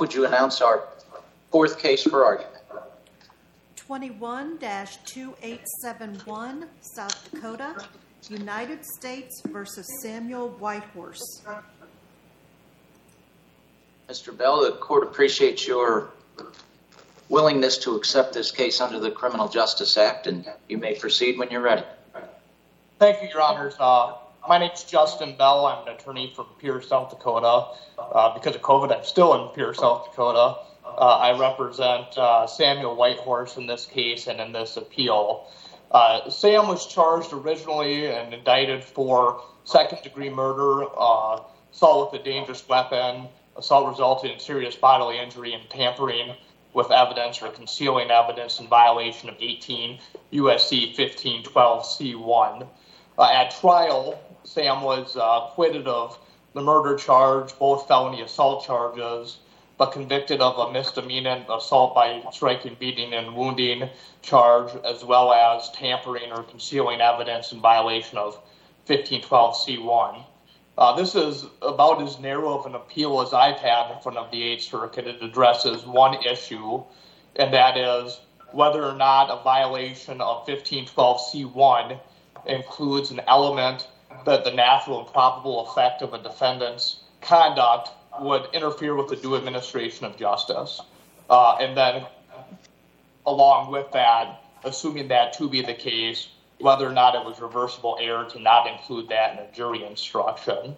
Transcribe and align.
would 0.00 0.14
you 0.14 0.24
announce 0.24 0.62
our 0.62 0.88
fourth 1.50 1.78
case 1.78 2.04
for 2.04 2.24
argument? 2.24 2.54
21-2871, 3.76 6.64
South 6.80 7.30
Dakota, 7.30 7.84
United 8.30 8.82
States 8.82 9.42
versus 9.48 9.86
Samuel 10.00 10.48
White 10.58 10.84
Horse. 10.84 11.42
Mr. 14.08 14.34
Bell, 14.34 14.64
the 14.64 14.72
court 14.72 15.02
appreciates 15.02 15.66
your 15.66 16.12
willingness 17.28 17.76
to 17.76 17.94
accept 17.94 18.32
this 18.32 18.50
case 18.50 18.80
under 18.80 18.98
the 18.98 19.10
Criminal 19.10 19.48
Justice 19.48 19.98
Act, 19.98 20.26
and 20.26 20.50
you 20.66 20.78
may 20.78 20.98
proceed 20.98 21.38
when 21.38 21.50
you're 21.50 21.60
ready. 21.60 21.84
Thank 22.98 23.22
you, 23.22 23.28
Your 23.28 23.42
Honors. 23.42 23.74
Uh, 23.78 24.14
My 24.46 24.58
name 24.58 24.72
is 24.72 24.84
Justin 24.84 25.36
Bell. 25.38 25.64
I'm 25.64 25.88
an 25.88 25.94
attorney 25.94 26.30
from 26.36 26.44
Pierre, 26.58 26.82
South 26.82 27.08
Dakota. 27.08 27.68
Uh, 27.98 28.34
because 28.34 28.54
of 28.54 28.60
COVID, 28.60 28.94
I'm 28.94 29.02
still 29.02 29.32
in 29.34 29.54
Pierre, 29.54 29.72
South 29.72 30.10
Dakota. 30.10 30.58
Uh, 30.84 30.98
I 30.98 31.38
represent 31.38 32.18
uh, 32.18 32.46
Samuel 32.46 32.94
White 32.94 33.16
Horse 33.16 33.56
in 33.56 33.66
this 33.66 33.86
case 33.86 34.26
and 34.26 34.40
in 34.40 34.52
this 34.52 34.76
appeal. 34.76 35.48
Sam 36.28 36.68
was 36.68 36.86
charged 36.86 37.32
originally 37.32 38.06
and 38.06 38.34
indicted 38.34 38.84
for 38.84 39.40
second-degree 39.64 40.28
murder, 40.28 40.88
assault 41.72 42.12
with 42.12 42.20
a 42.20 42.24
dangerous 42.24 42.68
weapon, 42.68 43.28
assault 43.56 43.88
resulting 43.88 44.32
in 44.32 44.38
serious 44.38 44.76
bodily 44.76 45.18
injury, 45.18 45.54
and 45.54 45.70
tampering 45.70 46.34
with 46.74 46.90
evidence 46.90 47.40
or 47.40 47.48
concealing 47.48 48.10
evidence 48.10 48.60
in 48.60 48.66
violation 48.66 49.30
of 49.30 49.36
18 49.40 49.98
U.S.C. 50.32 50.88
1512 50.88 51.86
C.1. 51.86 52.68
At 53.16 53.52
trial, 53.52 54.18
Sam 54.44 54.82
was 54.82 55.16
uh, 55.16 55.46
acquitted 55.46 55.88
of 55.88 56.18
the 56.52 56.60
murder 56.60 56.96
charge, 56.96 57.58
both 57.58 57.88
felony 57.88 58.20
assault 58.20 58.64
charges, 58.64 59.38
but 59.78 59.90
convicted 59.90 60.40
of 60.40 60.58
a 60.58 60.70
misdemeanor 60.70 61.44
assault 61.50 61.94
by 61.94 62.22
striking, 62.30 62.76
beating, 62.78 63.14
and 63.14 63.34
wounding 63.34 63.88
charge, 64.22 64.70
as 64.84 65.02
well 65.02 65.32
as 65.32 65.70
tampering 65.70 66.30
or 66.30 66.42
concealing 66.44 67.00
evidence 67.00 67.52
in 67.52 67.60
violation 67.60 68.18
of 68.18 68.34
1512 68.86 69.56
C.1. 69.56 70.24
Uh, 70.76 70.94
this 70.94 71.14
is 71.14 71.46
about 71.62 72.02
as 72.02 72.18
narrow 72.18 72.58
of 72.58 72.66
an 72.66 72.74
appeal 72.74 73.20
as 73.22 73.32
I've 73.32 73.58
had 73.58 73.92
in 73.92 74.00
front 74.00 74.18
of 74.18 74.30
the 74.30 74.42
Eighth 74.42 74.64
Circuit. 74.64 75.06
It 75.06 75.22
addresses 75.22 75.86
one 75.86 76.22
issue, 76.22 76.82
and 77.36 77.52
that 77.54 77.76
is 77.76 78.20
whether 78.52 78.84
or 78.84 78.94
not 78.94 79.30
a 79.30 79.42
violation 79.42 80.20
of 80.20 80.46
1512C1 80.46 81.98
includes 82.46 83.10
an 83.10 83.20
element 83.26 83.88
that 84.24 84.44
the 84.44 84.52
natural 84.52 85.00
and 85.00 85.12
probable 85.12 85.68
effect 85.68 86.02
of 86.02 86.14
a 86.14 86.22
defendant's 86.22 87.00
conduct 87.20 87.90
would 88.20 88.46
interfere 88.52 88.94
with 88.94 89.08
the 89.08 89.16
due 89.16 89.36
administration 89.36 90.06
of 90.06 90.16
justice. 90.16 90.80
Uh, 91.28 91.56
and 91.60 91.76
then, 91.76 92.06
along 93.26 93.70
with 93.70 93.90
that, 93.92 94.42
assuming 94.64 95.08
that 95.08 95.32
to 95.34 95.48
be 95.48 95.62
the 95.62 95.74
case, 95.74 96.28
whether 96.58 96.88
or 96.88 96.92
not 96.92 97.14
it 97.14 97.24
was 97.24 97.40
reversible 97.40 97.98
error 98.00 98.24
to 98.24 98.40
not 98.40 98.66
include 98.66 99.08
that 99.08 99.32
in 99.32 99.38
a 99.40 99.52
jury 99.52 99.84
instruction. 99.84 100.74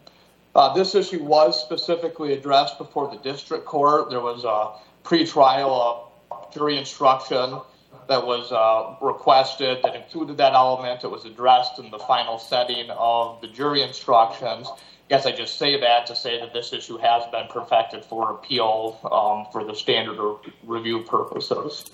Uh, 0.54 0.72
this 0.72 0.94
issue 0.94 1.22
was 1.22 1.60
specifically 1.60 2.32
addressed 2.32 2.78
before 2.78 3.10
the 3.10 3.18
district 3.18 3.66
court. 3.66 4.08
There 4.08 4.20
was 4.20 4.44
a 4.44 4.72
pretrial 5.06 6.08
jury 6.52 6.78
instruction 6.78 7.60
that 8.08 8.26
was 8.26 8.52
uh, 8.52 8.96
requested 9.04 9.78
that 9.82 9.94
included 9.94 10.36
that 10.38 10.54
element. 10.54 11.04
It 11.04 11.10
was 11.10 11.24
addressed 11.24 11.78
in 11.78 11.90
the 11.90 11.98
final 11.98 12.38
setting 12.38 12.90
of 12.90 13.40
the 13.40 13.48
jury 13.48 13.82
instructions. 13.82 14.68
Guess 15.08 15.24
I 15.26 15.32
just 15.32 15.58
say 15.58 15.78
that 15.80 16.06
to 16.06 16.16
say 16.16 16.40
that 16.40 16.52
this 16.52 16.72
issue 16.72 16.98
has 16.98 17.24
been 17.30 17.46
perfected 17.48 18.04
for 18.04 18.32
appeal 18.32 18.98
um, 19.12 19.46
for 19.52 19.64
the 19.64 19.74
standard 19.74 20.18
review 20.64 21.04
purposes. 21.04 21.84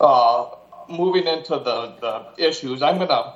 Uh, 0.00 0.50
moving 0.88 1.26
into 1.26 1.50
the 1.58 2.26
issues, 2.38 2.80
I'm 2.80 2.96
going 2.96 3.08
to 3.08 3.34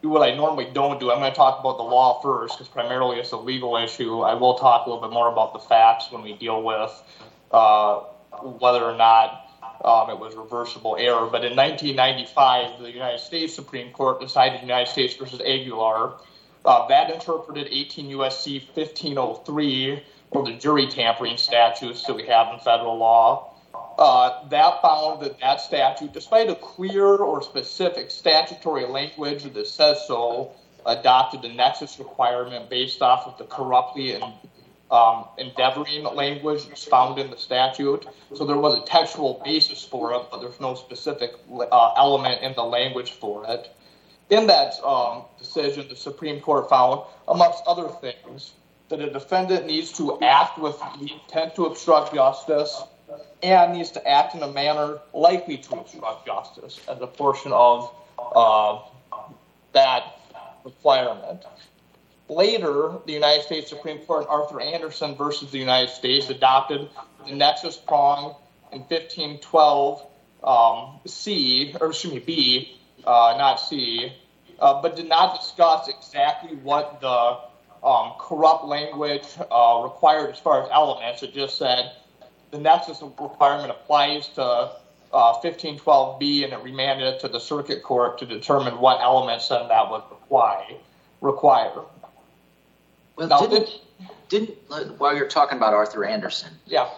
do 0.00 0.08
what 0.08 0.22
I 0.22 0.34
normally 0.34 0.68
don't 0.72 0.98
do. 0.98 1.10
I'm 1.10 1.18
going 1.18 1.30
to 1.30 1.36
talk 1.36 1.60
about 1.60 1.76
the 1.76 1.82
law 1.82 2.22
first, 2.22 2.56
because 2.56 2.68
primarily 2.68 3.18
it's 3.18 3.32
a 3.32 3.36
legal 3.36 3.76
issue. 3.76 4.20
I 4.20 4.32
will 4.34 4.54
talk 4.54 4.86
a 4.86 4.90
little 4.90 5.06
bit 5.06 5.12
more 5.12 5.30
about 5.30 5.52
the 5.52 5.58
facts 5.58 6.10
when 6.10 6.22
we 6.22 6.34
deal 6.34 6.62
with 6.62 7.02
uh, 7.50 8.00
whether 8.42 8.82
or 8.82 8.96
not 8.96 9.47
Um, 9.84 10.10
it 10.10 10.18
was 10.18 10.34
reversible 10.34 10.96
error. 10.98 11.26
But 11.26 11.44
in 11.44 11.54
1995, 11.56 12.80
the 12.80 12.90
United 12.90 13.20
States 13.20 13.54
Supreme 13.54 13.92
Court 13.92 14.20
decided 14.20 14.60
United 14.60 14.90
States 14.90 15.14
versus 15.14 15.40
Aguilar. 15.40 16.20
Uh, 16.64 16.86
that 16.88 17.10
interpreted 17.10 17.68
18 17.70 18.10
U.S.C. 18.10 18.58
1503, 18.74 20.02
or 20.30 20.44
the 20.44 20.52
jury 20.54 20.86
tampering 20.86 21.36
statutes 21.36 22.02
that 22.04 22.14
we 22.14 22.26
have 22.26 22.52
in 22.52 22.58
federal 22.60 22.98
law. 22.98 23.54
Uh, 23.98 24.46
that 24.48 24.82
found 24.82 25.22
that 25.22 25.38
that 25.40 25.60
statute, 25.60 26.12
despite 26.12 26.48
a 26.48 26.54
clear 26.56 27.16
or 27.16 27.42
specific 27.42 28.10
statutory 28.10 28.86
language 28.86 29.44
that 29.44 29.66
says 29.66 30.04
so, 30.06 30.52
adopted 30.86 31.42
the 31.42 31.48
nexus 31.48 31.98
requirement 31.98 32.68
based 32.70 33.02
off 33.02 33.26
of 33.26 33.36
the 33.38 33.44
corruptly 33.44 34.20
Um, 34.90 35.26
endeavoring 35.36 36.04
language 36.04 36.62
found 36.86 37.18
in 37.18 37.30
the 37.30 37.36
statute. 37.36 38.06
So 38.34 38.46
there 38.46 38.56
was 38.56 38.78
a 38.78 38.82
textual 38.86 39.42
basis 39.44 39.84
for 39.84 40.14
it, 40.14 40.22
but 40.30 40.40
there's 40.40 40.60
no 40.60 40.74
specific 40.74 41.32
uh, 41.70 41.92
element 41.98 42.40
in 42.40 42.54
the 42.54 42.62
language 42.62 43.10
for 43.12 43.44
it. 43.46 43.70
In 44.30 44.46
that 44.46 44.82
um, 44.82 45.24
decision, 45.38 45.88
the 45.88 45.96
Supreme 45.96 46.40
Court 46.40 46.70
found, 46.70 47.02
amongst 47.28 47.62
other 47.66 47.88
things, 47.88 48.52
that 48.88 49.00
a 49.00 49.10
defendant 49.10 49.66
needs 49.66 49.92
to 49.92 50.18
act 50.22 50.58
with 50.58 50.78
the 50.98 51.12
intent 51.12 51.54
to 51.56 51.66
obstruct 51.66 52.14
justice 52.14 52.82
and 53.42 53.72
needs 53.72 53.90
to 53.92 54.08
act 54.08 54.34
in 54.34 54.42
a 54.42 54.48
manner 54.48 54.98
likely 55.12 55.56
to 55.58 55.76
obstruct 55.76 56.26
justice 56.26 56.80
as 56.88 57.00
a 57.00 57.06
portion 57.06 57.52
of 57.52 57.94
uh, 58.18 58.80
that 59.72 60.18
requirement. 60.64 61.44
Later, 62.28 62.98
the 63.06 63.12
United 63.12 63.44
States 63.44 63.70
Supreme 63.70 63.98
Court, 64.00 64.26
Arthur 64.28 64.60
Andersen 64.60 65.16
versus 65.16 65.50
the 65.50 65.58
United 65.58 65.90
States, 65.90 66.28
adopted 66.28 66.88
the 67.26 67.34
nexus 67.34 67.76
prong 67.76 68.36
in 68.70 68.80
1512 68.80 70.06
um, 70.44 71.00
C, 71.06 71.74
or 71.80 71.88
excuse 71.88 72.12
me, 72.12 72.20
B, 72.20 72.78
uh, 73.04 73.34
not 73.38 73.56
C, 73.56 74.12
uh, 74.58 74.82
but 74.82 74.94
did 74.94 75.08
not 75.08 75.40
discuss 75.40 75.88
exactly 75.88 76.56
what 76.56 77.00
the 77.00 77.38
um, 77.86 78.12
corrupt 78.18 78.64
language 78.64 79.26
uh, 79.50 79.80
required 79.82 80.30
as 80.30 80.38
far 80.38 80.64
as 80.64 80.68
elements. 80.70 81.22
It 81.22 81.32
just 81.32 81.56
said 81.56 81.92
the 82.50 82.58
nexus 82.58 83.00
requirement 83.02 83.70
applies 83.70 84.28
to 84.30 84.72
1512 85.10 86.20
B, 86.20 86.44
and 86.44 86.52
it 86.52 86.62
remanded 86.62 87.06
it 87.14 87.20
to 87.20 87.28
the 87.28 87.40
circuit 87.40 87.82
court 87.82 88.18
to 88.18 88.26
determine 88.26 88.78
what 88.78 89.00
elements 89.00 89.48
that 89.48 89.90
would 89.90 90.02
require. 91.22 91.80
While 93.18 95.16
you're 95.16 95.28
talking 95.28 95.58
about 95.58 95.74
Arthur 95.74 96.04
Andersen, 96.04 96.50
Yeah. 96.66 96.88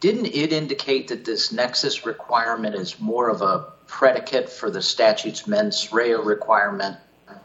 didn't 0.00 0.26
it 0.26 0.52
indicate 0.52 1.08
that 1.08 1.24
this 1.24 1.52
nexus 1.52 2.06
requirement 2.06 2.74
is 2.74 2.98
more 2.98 3.28
of 3.28 3.42
a 3.42 3.66
predicate 3.86 4.48
for 4.48 4.70
the 4.70 4.80
statute's 4.80 5.46
mens 5.46 5.92
rea 5.92 6.14
requirement 6.14 6.96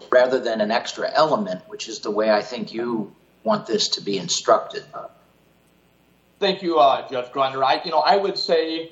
rather 0.09 0.39
than 0.39 0.61
an 0.61 0.71
extra 0.71 1.11
element, 1.13 1.61
which 1.67 1.87
is 1.89 1.99
the 1.99 2.11
way 2.11 2.31
I 2.31 2.41
think 2.41 2.73
you 2.73 3.13
want 3.43 3.65
this 3.65 3.89
to 3.89 4.01
be 4.01 4.17
instructed? 4.17 4.83
Thank 6.39 6.61
you, 6.61 6.79
uh, 6.79 7.07
Judge 7.09 7.31
Gruender. 7.31 7.63
I 7.63 8.17
would 8.17 8.37
say 8.37 8.91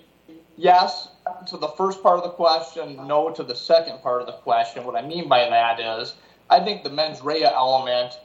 yes 0.58 1.08
to 1.48 1.58
the 1.58 1.70
first 1.70 2.04
part 2.04 2.18
of 2.18 2.24
the 2.24 2.30
question, 2.32 3.08
no 3.08 3.30
to 3.32 3.44
the 3.44 3.56
second 3.56 4.02
part 4.02 4.22
of 4.22 4.28
the 4.28 4.34
question. 4.34 4.86
What 4.86 4.96
I 4.96 5.02
mean 5.02 5.28
by 5.30 5.50
that 5.50 5.80
is 5.80 6.14
I 6.50 6.60
think 6.60 6.84
the 6.84 6.90
mens 6.90 7.22
rea 7.22 7.46
element 7.46 8.18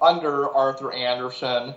under 0.00 0.48
Arthur 0.48 0.92
Andersen 0.92 1.74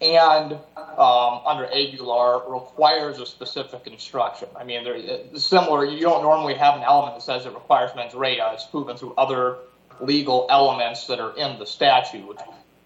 and 0.00 0.52
um, 0.76 1.40
under 1.46 1.66
Aguilar 1.66 2.50
requires 2.50 3.18
a 3.18 3.26
specific 3.26 3.86
instruction. 3.86 4.48
I 4.56 4.64
mean, 4.64 4.84
they're 4.84 5.38
similar, 5.38 5.84
you 5.84 6.00
don't 6.00 6.22
normally 6.22 6.54
have 6.54 6.76
an 6.76 6.82
element 6.82 7.16
that 7.16 7.22
says 7.22 7.44
it 7.44 7.52
requires 7.52 7.90
mens 7.94 8.14
rea. 8.14 8.40
It's 8.52 8.64
proven 8.64 8.96
through 8.96 9.14
other 9.18 9.58
legal 10.00 10.46
elements 10.48 11.06
that 11.08 11.20
are 11.20 11.36
in 11.36 11.58
the 11.58 11.66
statute. 11.66 12.38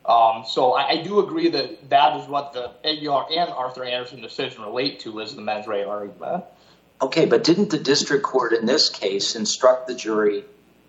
Um, 0.05 0.45
so 0.47 0.75
I 0.75 1.03
do 1.03 1.21
agree 1.21 1.49
that 1.51 1.89
that 1.89 2.21
is 2.21 2.29
what 2.29 2.53
the 2.53 2.73
Aguilar 2.85 3.27
and 3.31 3.51
Arthur 3.51 3.85
Andersen 3.85 4.21
decision 4.21 4.63
relate 4.63 5.01
to 5.01 5.21
is 5.21 5.35
the 5.35 5.41
mens 5.41 5.67
rea 5.67 5.85
argument. 5.85 6.45
Okay, 7.01 7.27
but 7.27 7.45
didn't 7.45 7.71
the 7.71 7.79
district 7.79 8.25
court 8.25 8.53
in 8.53 8.67
this 8.67 8.91
case 8.91 9.35
instruct 9.35 9.87
the 9.87 9.95
jury 9.95 10.45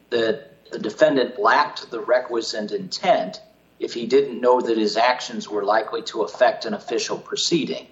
that 0.09 0.69
the 0.71 0.79
defendant 0.79 1.39
lacked 1.39 1.89
the 1.91 1.99
requisite 1.99 2.71
intent 2.71 3.41
if 3.79 3.93
he 3.93 4.05
didn't 4.05 4.39
know 4.39 4.61
that 4.61 4.77
his 4.77 4.97
actions 4.97 5.49
were 5.49 5.63
likely 5.63 6.01
to 6.03 6.23
affect 6.23 6.65
an 6.65 6.73
official 6.73 7.17
proceeding? 7.17 7.87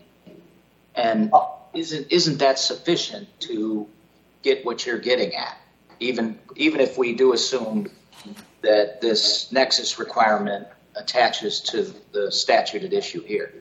And 0.96 1.32
isn't 1.74 2.12
isn't 2.12 2.38
that 2.40 2.60
sufficient 2.60 3.28
to 3.42 3.88
get 4.44 4.66
what 4.66 4.86
you're 4.86 5.00
getting 5.00 5.36
at, 5.36 5.58
even 6.00 6.38
even 6.56 6.80
if 6.80 6.98
we 6.98 7.14
do 7.14 7.34
assume 7.34 7.90
that 8.62 9.02
this 9.02 9.52
nexus 9.52 10.00
requirement 10.00 10.68
attaches 10.96 11.60
to 11.60 11.94
the 12.12 12.32
statute 12.32 12.84
at 12.84 12.94
issue 12.94 13.24
here? 13.24 13.54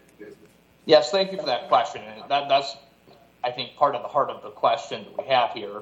Yes, 0.84 1.10
thank 1.10 1.32
you 1.32 1.38
for 1.38 1.46
that 1.46 1.68
question. 1.68 2.02
That, 2.28 2.48
that's, 2.48 2.76
I 3.44 3.50
think, 3.50 3.76
part 3.76 3.94
of 3.94 4.02
the 4.02 4.08
heart 4.08 4.30
of 4.30 4.42
the 4.42 4.50
question 4.50 5.04
that 5.04 5.18
we 5.18 5.32
have 5.32 5.52
here, 5.52 5.80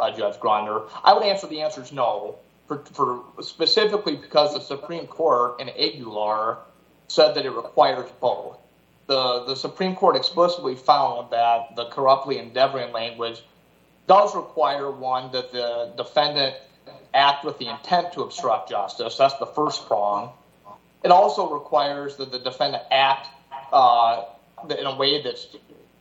uh, 0.00 0.10
Judge 0.10 0.38
Gruender. 0.40 0.88
I 1.04 1.14
would 1.14 1.22
answer 1.22 1.46
the 1.46 1.60
answer 1.62 1.82
is 1.82 1.92
no, 1.92 2.36
for, 2.70 2.84
for 2.92 3.42
specifically 3.42 4.14
because 4.14 4.54
the 4.54 4.60
Supreme 4.60 5.08
Court 5.08 5.60
in 5.60 5.70
Aguilar 5.70 6.58
said 7.08 7.34
that 7.34 7.44
it 7.44 7.50
requires 7.50 8.08
both. 8.20 8.58
The, 9.08 9.44
the 9.44 9.56
Supreme 9.56 9.96
Court 9.96 10.14
explicitly 10.14 10.76
found 10.76 11.32
that 11.32 11.74
the 11.74 11.86
corruptly 11.86 12.38
endeavoring 12.38 12.92
language 12.92 13.42
does 14.06 14.36
require 14.36 14.92
one 14.92 15.32
that 15.32 15.50
the 15.50 15.92
defendant 15.96 16.54
act 17.12 17.44
with 17.44 17.58
the 17.58 17.66
intent 17.66 18.12
to 18.12 18.22
obstruct 18.22 18.70
justice. 18.70 19.16
That's 19.16 19.34
the 19.38 19.46
first 19.46 19.88
prong. 19.88 20.32
It 21.02 21.10
also 21.10 21.52
requires 21.52 22.14
that 22.16 22.30
the 22.30 22.38
defendant 22.38 22.84
act 22.92 23.26
uh, 23.72 24.26
in 24.78 24.86
a 24.86 24.94
way 24.94 25.22
that's 25.22 25.48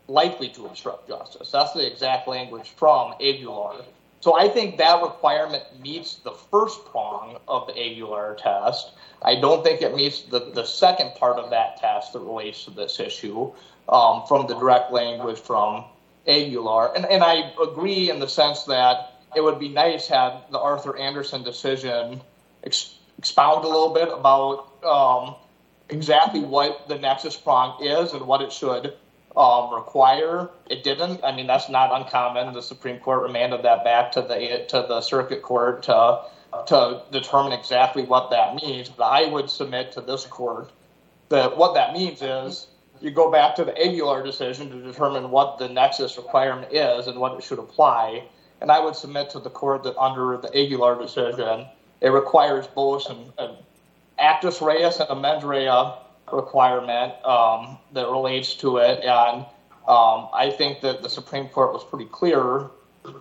likely 0.07 0.50
to 0.50 0.68
obstruct 0.68 1.07
justice. 1.07 1.50
That's 1.50 1.74
the 1.74 1.92
exact 1.92 2.27
language 2.27 2.69
from 2.75 3.13
Aguilar. 3.13 3.86
So 4.21 4.38
I 4.38 4.50
think 4.50 4.77
that 4.77 5.01
requirement 5.01 5.63
meets 5.81 6.16
the 6.16 6.31
first 6.31 6.86
prong 6.86 7.38
of 7.48 7.68
the 7.68 7.74
Aguilar 7.74 8.36
test. 8.36 8.92
I 9.21 9.36
don't 9.36 9.63
think 9.63 9.81
it 9.81 9.95
meets 9.95 10.24
the, 10.24 10.51
the 10.54 10.66
second 10.66 11.16
part 11.16 11.38
of 11.38 11.50
that 11.51 11.77
test 11.77 12.13
that 12.13 12.19
relates 12.19 12.66
to 12.66 12.71
this 12.71 13.00
issue 13.00 13.54
um, 13.88 14.24
from 14.27 14.48
the 14.48 14.56
direct 14.56 14.92
language 14.92 15.39
from 15.39 15.86
Aguilar. 16.27 16.95
And, 16.95 17.06
and 17.06 17.24
I 17.24 17.54
agree 17.62 18.10
in 18.10 18.19
the 18.19 18.27
sense 18.27 18.63
that 18.66 19.21
it 19.36 19.42
would 19.42 19.60
be 19.60 19.69
nice 19.69 20.07
had 20.07 20.42
the 20.51 20.60
Arthur 20.60 20.98
Andersen 20.98 21.44
decision 21.44 22.22
ex- 22.63 22.95
expound 23.18 23.63
a 23.63 23.68
little 23.68 23.94
bit 23.94 24.10
about 24.12 24.83
um, 24.83 25.36
exactly 25.89 26.42
what 26.42 26.88
the 26.88 26.98
nexus 26.98 27.38
prong 27.38 27.83
is 27.83 28.13
and 28.13 28.25
what 28.25 28.42
it 28.42 28.51
should 28.51 28.94
um, 29.39 29.74
require. 29.74 30.50
It 30.69 30.83
didn't. 30.83 31.24
I 31.24 31.33
mean, 31.33 31.47
that's 31.47 31.69
not 31.69 31.91
uncommon. 31.94 32.53
The 32.53 32.62
Supreme 32.62 33.00
Court 33.00 33.24
remanded 33.24 33.63
that 33.63 33.86
back 33.86 34.12
to 34.12 34.21
the 34.21 34.65
to 34.68 34.86
the 34.88 35.00
Circuit 35.00 35.41
Court 35.41 35.81
to 35.83 36.24
to 36.68 37.03
determine 37.12 37.53
exactly 37.53 38.03
what 38.03 38.30
that 38.31 38.56
means. 38.56 38.89
But 38.89 39.06
I 39.06 39.30
would 39.30 39.50
submit 39.50 39.94
to 39.94 40.01
this 40.01 40.25
court 40.25 40.71
that 41.30 41.56
what 41.56 41.74
that 41.75 41.94
means 41.94 42.21
is 42.21 42.68
you 43.00 43.12
go 43.12 43.31
back 43.31 43.56
to 43.56 43.63
the 43.63 43.71
Aguilar 43.81 44.24
decision 44.24 44.69
to 44.71 44.81
determine 44.81 45.31
what 45.31 45.57
the 45.57 45.69
nexus 45.69 46.18
requirement 46.18 46.74
is 46.74 47.07
and 47.07 47.18
what 47.18 47.38
it 47.38 47.44
should 47.44 47.59
apply. 47.59 48.25
And 48.59 48.69
I 48.69 48.83
would 48.83 48.95
submit 48.95 49.30
to 49.30 49.39
the 49.39 49.50
court 49.50 49.83
that 49.83 49.97
under 49.97 50.36
the 50.36 50.50
Aguilar 50.50 51.00
decision, 51.00 51.65
it 52.01 52.09
requires 52.09 52.68
both 52.68 53.09
an, 53.09 53.31
an 53.38 53.56
actus 54.18 54.62
reus 54.62 55.00
and 55.00 55.09
a 55.09 55.15
mens 55.15 55.45
rea 55.45 55.94
requirement 56.33 57.13
um, 57.25 57.77
that 57.93 58.07
relates 58.09 58.55
to 58.55 58.77
it. 58.77 59.03
And 59.03 59.45
um, 59.87 60.29
I 60.33 60.53
think 60.55 60.81
that 60.81 61.01
the 61.01 61.09
Supreme 61.09 61.47
Court 61.47 61.73
was 61.73 61.83
pretty 61.83 62.05
clear 62.05 62.69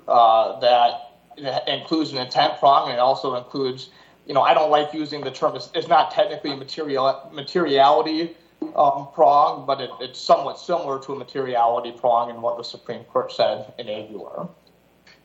uh, 0.07 0.61
that 0.61 1.13
it 1.37 1.69
includes 1.69 2.13
an 2.13 2.19
intent 2.19 2.59
prong 2.59 2.89
and 2.89 2.95
it 2.95 3.01
also 3.01 3.37
includes, 3.37 3.91
you 4.27 4.35
know, 4.35 4.43
I 4.43 4.55
don't 4.55 4.71
like 4.71 4.93
using 4.93 5.23
the 5.23 5.31
term, 5.31 5.57
it's, 5.57 5.71
it's 5.75 5.89
not 5.89 6.11
technically 6.11 6.55
material, 6.55 7.31
materiality 7.33 8.37
um, 8.75 9.09
prong, 9.15 9.67
but 9.67 9.81
it, 9.81 9.91
it's 10.01 10.21
somewhat 10.21 10.59
similar 10.59 10.99
to 11.01 11.13
a 11.13 11.17
materiality 11.17 11.93
prong 11.93 12.31
in 12.31 12.43
what 12.43 12.59
the 12.59 12.65
Supreme 12.65 13.05
Court 13.05 13.33
said 13.33 13.73
in 13.79 13.89
Aguilar. 13.89 14.49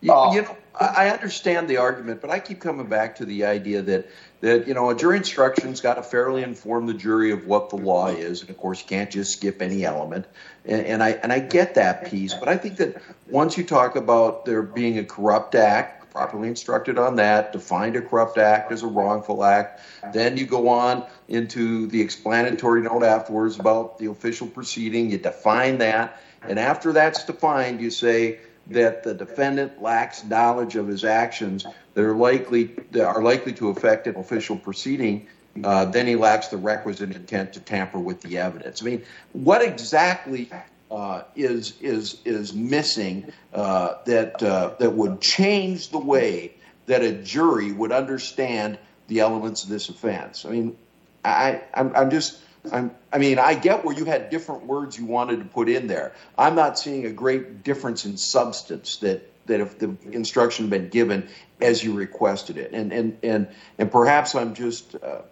You, 0.03 0.13
uh, 0.13 0.33
you 0.33 0.41
know, 0.41 0.57
I 0.77 1.09
understand 1.09 1.69
the 1.69 1.77
argument, 1.77 2.19
but 2.19 2.29
I 2.29 2.39
keep 2.39 2.59
coming 2.59 2.87
back 2.87 3.15
to 3.17 3.25
the 3.25 3.45
idea 3.45 3.81
that 3.83 4.09
that 4.41 4.67
you 4.67 4.73
know 4.73 4.89
a 4.89 4.95
jury 4.95 5.15
instruction's 5.15 5.79
got 5.79 5.93
to 5.93 6.03
fairly 6.03 6.43
inform 6.43 6.87
the 6.87 6.93
jury 6.93 7.31
of 7.31 7.47
what 7.47 7.69
the 7.69 7.77
law 7.77 8.07
is, 8.07 8.41
and 8.41 8.49
of 8.49 8.57
course 8.57 8.81
you 8.81 8.87
can't 8.87 9.09
just 9.09 9.31
skip 9.31 9.61
any 9.61 9.85
element. 9.85 10.25
And, 10.65 10.85
and 10.85 11.03
I 11.03 11.11
and 11.11 11.31
I 11.31 11.39
get 11.39 11.75
that 11.75 12.11
piece, 12.11 12.33
but 12.33 12.49
I 12.49 12.57
think 12.57 12.77
that 12.77 13.01
once 13.29 13.57
you 13.57 13.63
talk 13.63 13.95
about 13.95 14.43
there 14.43 14.61
being 14.61 14.99
a 14.99 15.05
corrupt 15.05 15.55
act, 15.55 16.11
properly 16.11 16.49
instructed 16.49 16.97
on 16.97 17.15
that, 17.15 17.53
defined 17.53 17.95
a 17.95 18.01
corrupt 18.01 18.37
act 18.37 18.73
as 18.73 18.83
a 18.83 18.87
wrongful 18.87 19.43
act. 19.43 19.79
Then 20.11 20.35
you 20.35 20.45
go 20.45 20.67
on 20.67 21.05
into 21.29 21.87
the 21.87 22.01
explanatory 22.01 22.81
note 22.81 23.03
afterwards 23.03 23.57
about 23.57 23.99
the 23.99 24.07
official 24.07 24.47
proceeding. 24.47 25.11
You 25.11 25.17
define 25.17 25.77
that. 25.77 26.19
And 26.41 26.59
after 26.59 26.91
that's 26.91 27.23
defined, 27.23 27.79
you 27.79 27.89
say 27.89 28.39
that 28.67 29.03
the 29.03 29.13
defendant 29.13 29.81
lacks 29.81 30.23
knowledge 30.23 30.75
of 30.75 30.87
his 30.87 31.03
actions 31.03 31.65
that 31.93 32.03
are 32.03 32.15
likely 32.15 32.75
that 32.91 33.05
are 33.05 33.21
likely 33.21 33.53
to 33.53 33.69
affect 33.69 34.07
an 34.07 34.15
official 34.15 34.57
proceeding, 34.57 35.27
uh, 35.63 35.85
then 35.85 36.07
he 36.07 36.15
lacks 36.15 36.47
the 36.47 36.57
requisite 36.57 37.11
intent 37.15 37.53
to 37.53 37.59
tamper 37.59 37.99
with 37.99 38.21
the 38.21 38.37
evidence. 38.37 38.81
I 38.81 38.85
mean, 38.85 39.03
what 39.33 39.61
exactly 39.61 40.49
uh, 40.89 41.23
is 41.35 41.73
is 41.81 42.21
is 42.25 42.53
missing 42.53 43.31
uh, 43.53 43.95
that 44.05 44.41
uh, 44.41 44.75
that 44.79 44.91
would 44.91 45.19
change 45.21 45.89
the 45.89 45.99
way 45.99 46.53
that 46.85 47.01
a 47.01 47.11
jury 47.11 47.71
would 47.71 47.91
understand 47.91 48.77
the 49.07 49.19
elements 49.19 49.63
of 49.63 49.69
this 49.69 49.89
offense? 49.89 50.45
I 50.45 50.49
mean, 50.49 50.77
I 51.25 51.61
I'm, 51.73 51.95
I'm 51.95 52.09
just 52.09 52.39
I'm, 52.71 52.91
i 53.11 53.17
mean, 53.17 53.39
I 53.39 53.55
get 53.55 53.83
where 53.83 53.95
you 53.95 54.05
had 54.05 54.29
different 54.29 54.65
words 54.65 54.97
you 54.97 55.05
wanted 55.05 55.39
to 55.39 55.45
put 55.45 55.69
in 55.69 55.87
there. 55.87 56.13
I'm 56.37 56.55
not 56.55 56.79
seeing 56.79 57.05
a 57.05 57.11
great 57.11 57.63
difference 57.63 58.05
in 58.05 58.17
substance 58.17 58.97
that 58.97 59.29
that 59.45 59.59
if 59.59 59.77
the 59.77 59.95
instruction 60.11 60.69
been 60.69 60.87
given 60.87 61.27
as 61.59 61.83
you 61.83 61.93
requested 61.93 62.57
it, 62.57 62.71
and 62.71 62.93
and 62.93 63.17
and 63.23 63.47
and 63.77 63.91
perhaps 63.91 64.35
I'm 64.35 64.53
just 64.53 64.95
uh, 64.95 65.23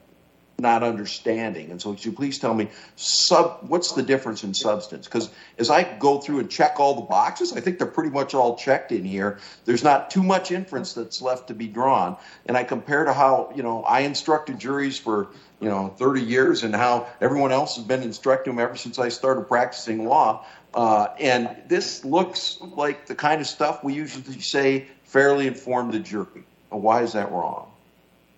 not 0.62 0.84
understanding. 0.84 1.72
And 1.72 1.82
so, 1.82 1.92
could 1.92 2.06
you 2.06 2.12
please 2.12 2.40
tell 2.40 2.54
me 2.54 2.70
sub 2.96 3.60
what's 3.68 3.94
the 3.94 4.04
difference 4.04 4.44
in 4.44 4.54
substance? 4.54 5.08
Because 5.08 5.30
as 5.58 5.70
I 5.70 5.84
go 5.98 6.20
through 6.20 6.40
and 6.40 6.50
check 6.50 6.80
all 6.80 6.96
the 6.96 7.02
boxes, 7.02 7.54
I 7.54 7.60
think 7.60 7.78
they're 7.78 7.88
pretty 7.88 8.12
much 8.12 8.34
all 8.34 8.56
checked 8.56 8.92
in 8.92 9.04
here. 9.04 9.40
There's 9.66 9.84
not 9.84 10.12
too 10.12 10.24
much 10.24 10.52
inference 10.52 10.94
that's 10.94 11.22
left 11.22 11.48
to 11.48 11.54
be 11.54 11.68
drawn. 11.68 12.18
And 12.46 12.56
I 12.56 12.64
compare 12.64 13.04
to 13.06 13.14
how 13.14 13.52
you 13.56 13.64
know 13.64 13.84
I 13.84 14.02
instructed 14.02 14.60
juries 14.60 14.98
for 14.98 15.28
you 15.60 15.70
know 15.70 15.94
30 15.98 16.22
years 16.22 16.64
and 16.64 16.76
how 16.76 17.08
everyone 17.20 17.52
else 17.52 17.76
has 17.76 17.86
been 17.86 18.04
instructing 18.04 18.56
them 18.56 18.64
ever 18.64 18.78
since 18.78 19.00
I 19.00 19.10
started 19.10 19.48
practicing 19.48 20.06
law. 20.06 20.46
Uh, 20.74 21.08
and 21.20 21.58
this 21.68 22.06
looks 22.06 22.58
like 22.62 23.08
the 23.08 23.16
kind 23.16 23.42
of 23.42 23.48
stuff 23.48 23.84
we 23.84 23.94
usually 23.94 24.40
say 24.40 24.88
fairly 25.04 25.48
inform 25.48 25.92
the 25.92 26.00
jury. 26.00 26.44
Why 26.70 27.02
is 27.04 27.14
that 27.14 27.32
wrong? 27.32 27.71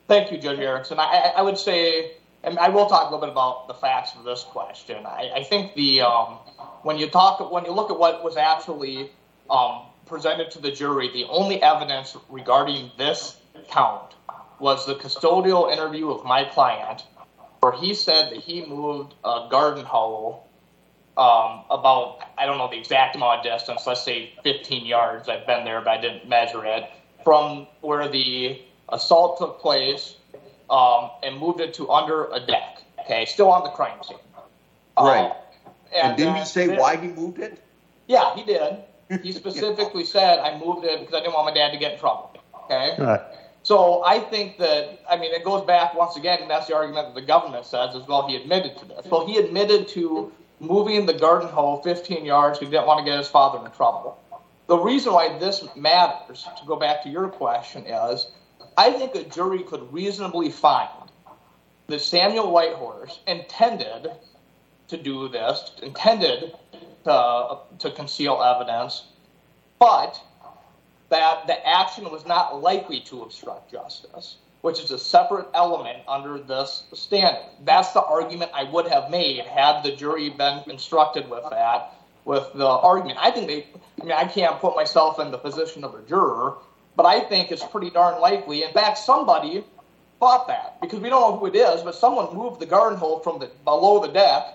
Thank 0.08 0.32
you, 0.32 0.38
Judge 0.38 0.60
Erickson. 0.60 1.00
I, 1.00 1.34
I 1.38 1.42
would 1.42 1.58
say, 1.58 2.18
and 2.44 2.60
I 2.60 2.70
will 2.70 2.88
talk 2.88 3.10
a 3.10 3.14
little 3.14 3.22
bit 3.22 3.30
about 3.30 3.68
the 3.68 3.74
facts 3.74 4.14
of 4.16 4.26
this 4.26 4.44
question. 4.44 5.06
I, 5.06 5.32
I 5.36 5.44
think 5.44 5.76
the 5.76 6.02
um, 6.02 6.40
when 6.82 6.98
you 6.98 7.10
talk 7.10 7.52
when 7.52 7.66
you 7.66 7.72
look 7.72 7.90
at 7.90 7.98
what 7.98 8.24
was 8.24 8.36
actually 8.36 9.12
um, 9.50 9.84
presented 10.06 10.51
to 10.51 10.60
the 10.60 10.72
jury, 10.72 11.10
the 11.12 11.25
only 11.25 11.62
evidence 11.62 12.18
regarding 12.30 12.92
this 12.98 13.38
count 13.70 14.13
was 14.60 14.86
the 14.86 14.96
custodial 14.96 15.72
interview 15.72 16.12
of 16.12 16.25
my 16.25 16.44
client, 16.44 17.06
where 17.62 17.72
he 17.72 17.94
said 17.94 18.32
that 18.32 18.39
he 18.39 18.66
moved 18.66 19.13
a 19.24 19.48
garden 19.50 19.86
hoe 19.86 20.44
um, 21.16 21.63
about 21.70 22.20
I 22.38 22.46
don't 22.46 22.58
know 22.58 22.70
the 22.70 22.77
exact 22.77 23.16
amount 23.16 23.39
of 23.39 23.44
distance, 23.46 23.88
let's 23.88 24.04
say 24.04 24.34
15 24.44 24.86
yards. 24.86 25.30
I've 25.30 25.48
been 25.48 25.63
there, 25.63 25.80
but 25.80 25.98
I 25.98 26.01
didn't 26.01 26.27
measure 26.27 26.66
it 26.66 26.89
from 27.24 27.68
where 27.80 28.10
the 28.10 28.60
assault 28.90 29.38
took 29.38 29.60
place 29.60 30.16
um, 30.70 31.12
and 31.22 31.38
moved 31.38 31.60
it 31.60 31.74
to 31.75 31.90
under 31.90 32.25
a 32.32 32.40
deck. 32.40 32.82
Okay, 33.02 33.25
still 33.25 33.52
on 33.52 33.63
the 33.63 33.70
crime 33.70 34.02
scene. 34.04 34.18
Right. 34.98 35.25
Uh, 35.25 35.34
and, 35.96 36.08
and, 36.10 36.18
didn't 36.18 36.34
uh, 36.36 36.40
he 36.40 36.46
say 36.46 36.68
this, 36.68 36.80
why 36.80 36.96
he 36.96 37.08
moved 37.08 37.40
it? 37.40 37.62
Yeah, 38.08 38.36
he 38.36 38.44
did. 38.44 38.78
He 39.22 39.32
specifically 39.34 40.06
said, 40.06 40.40
"I 40.40 40.58
moved 40.58 40.86
it 40.86 41.00
because 41.00 41.13
I 41.13 41.20
didn't 41.20 41.34
want 41.34 41.46
my 41.46 41.54
dad 41.54 41.72
to 41.72 41.78
get 41.78 41.94
in 41.94 42.00
trouble." 42.00 42.36
Okay. 42.66 42.96
Right. 42.98 43.22
So 43.63 44.04
I 44.04 44.20
think 44.20 44.58
that 44.58 45.00
I 45.10 45.18
mean 45.18 45.34
it 45.34 45.44
goes 45.44 45.66
back 45.66 45.96
once 45.96 46.18
again, 46.18 46.40
and 46.42 46.50
that's 46.50 46.68
the 46.68 46.75
argument 46.75 47.08
that 47.08 47.16
the 47.20 47.25
government 47.25 47.66
says 47.66 47.96
as 47.96 48.08
well. 48.08 48.28
He 48.28 48.36
admitted 48.36 48.78
to 48.78 48.86
this. 48.86 49.06
Well, 49.06 49.25
he 49.25 49.38
admitted 49.38 49.88
to 49.90 50.32
moving 50.60 51.06
the 51.06 51.13
garden 51.13 51.50
hoe 51.50 51.82
15 51.82 52.25
yards. 52.25 52.60
He 52.60 52.66
didn't 52.66 52.88
want 52.88 53.00
to 53.00 53.06
get 53.10 53.18
his 53.18 53.28
father 53.28 53.66
in 53.66 53.72
trouble. 53.72 54.20
The 54.68 54.78
reason 54.78 55.13
why 55.13 55.38
this 55.40 55.66
matters, 55.75 56.48
to 56.58 56.66
go 56.66 56.75
back 56.75 57.04
to 57.04 57.10
your 57.10 57.28
question, 57.28 57.86
is 57.86 58.32
I 58.77 58.92
think 58.92 59.15
a 59.15 59.24
jury 59.24 59.60
could 59.63 59.92
reasonably 59.94 60.50
find 60.50 60.89
that 61.88 62.00
Samuel 62.00 62.51
White 62.51 62.74
Horse 62.74 63.20
intended 63.27 64.12
to 64.88 64.98
do 64.98 65.27
this, 65.27 65.74
intended 65.82 66.53
to, 67.03 67.58
to 67.80 67.92
conceal 67.92 68.42
evidence, 68.42 69.06
but 69.80 70.22
that 71.10 71.46
the 71.48 71.68
action 71.68 72.12
was 72.12 72.25
not 72.25 72.62
likely 72.62 73.00
to 73.01 73.22
obstruct 73.22 73.72
justice, 73.72 74.38
which 74.62 74.80
is 74.80 74.92
a 74.92 74.98
separate 74.98 75.48
element 75.53 76.00
under 76.08 76.39
this 76.39 76.84
standard. 76.94 77.46
That's 77.65 77.92
the 77.92 78.03
argument 78.03 78.51
I 78.53 78.63
would 78.63 78.88
have 78.88 79.10
made 79.10 79.46
had 79.46 79.84
the 79.84 79.96
jury 79.96 80.30
been 80.30 80.62
instructed 80.68 81.30
with 81.30 81.44
that, 81.50 81.94
with 82.25 82.51
the 82.53 82.68
argument. 82.68 83.20
I 83.22 83.32
think 83.32 83.48
they, 83.48 83.68
I 84.01 84.03
mean, 84.06 84.13
I 84.13 84.25
can't 84.25 84.60
put 84.60 84.75
myself 84.75 85.20
in 85.20 85.32
the 85.32 85.38
position 85.38 85.84
of 85.84 85.94
a 85.96 86.01
juror, 86.03 86.58
but 86.96 87.06
I 87.06 87.20
think 87.22 87.52
it's 87.52 87.64
pretty 87.64 87.90
darn 87.90 88.22
likely. 88.22 88.64
In 88.64 88.72
fact, 88.74 88.98
somebody 88.98 89.64
thought 90.20 90.48
that 90.48 90.80
because 90.82 91.00
we 91.00 91.10
don't 91.10 91.22
know 91.22 91.38
who 91.38 91.48
it 91.48 91.56
is, 91.56 91.82
but 91.82 91.96
someone 91.96 92.36
moved 92.36 92.60
the 92.60 92.66
garden 92.66 92.98
hole 92.98 93.20
from 93.20 93.40
the 93.40 93.52
below 93.64 94.00
the 94.00 94.12
deck 94.12 94.54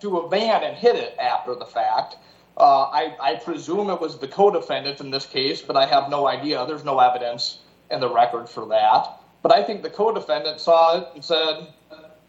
to 0.00 0.18
a 0.18 0.28
van 0.28 0.62
and 0.62 0.76
hit 0.76 0.96
it 0.96 1.16
after 1.18 1.54
the 1.54 1.64
fact. 1.64 2.16
Uh, 2.56 2.84
I, 2.84 3.16
I 3.20 3.34
presume 3.36 3.90
it 3.90 4.00
was 4.00 4.18
the 4.18 4.28
co-defendant 4.28 5.00
in 5.00 5.10
this 5.10 5.26
case, 5.26 5.60
but 5.60 5.76
I 5.76 5.86
have 5.86 6.08
no 6.08 6.26
idea. 6.26 6.64
There's 6.66 6.84
no 6.84 6.98
evidence 6.98 7.58
in 7.90 8.00
the 8.00 8.12
record 8.12 8.48
for 8.48 8.66
that. 8.68 9.20
But 9.42 9.52
I 9.52 9.62
think 9.62 9.82
the 9.82 9.90
co-defendant 9.90 10.60
saw 10.60 10.98
it 10.98 11.08
and 11.14 11.24
said, 11.24 11.68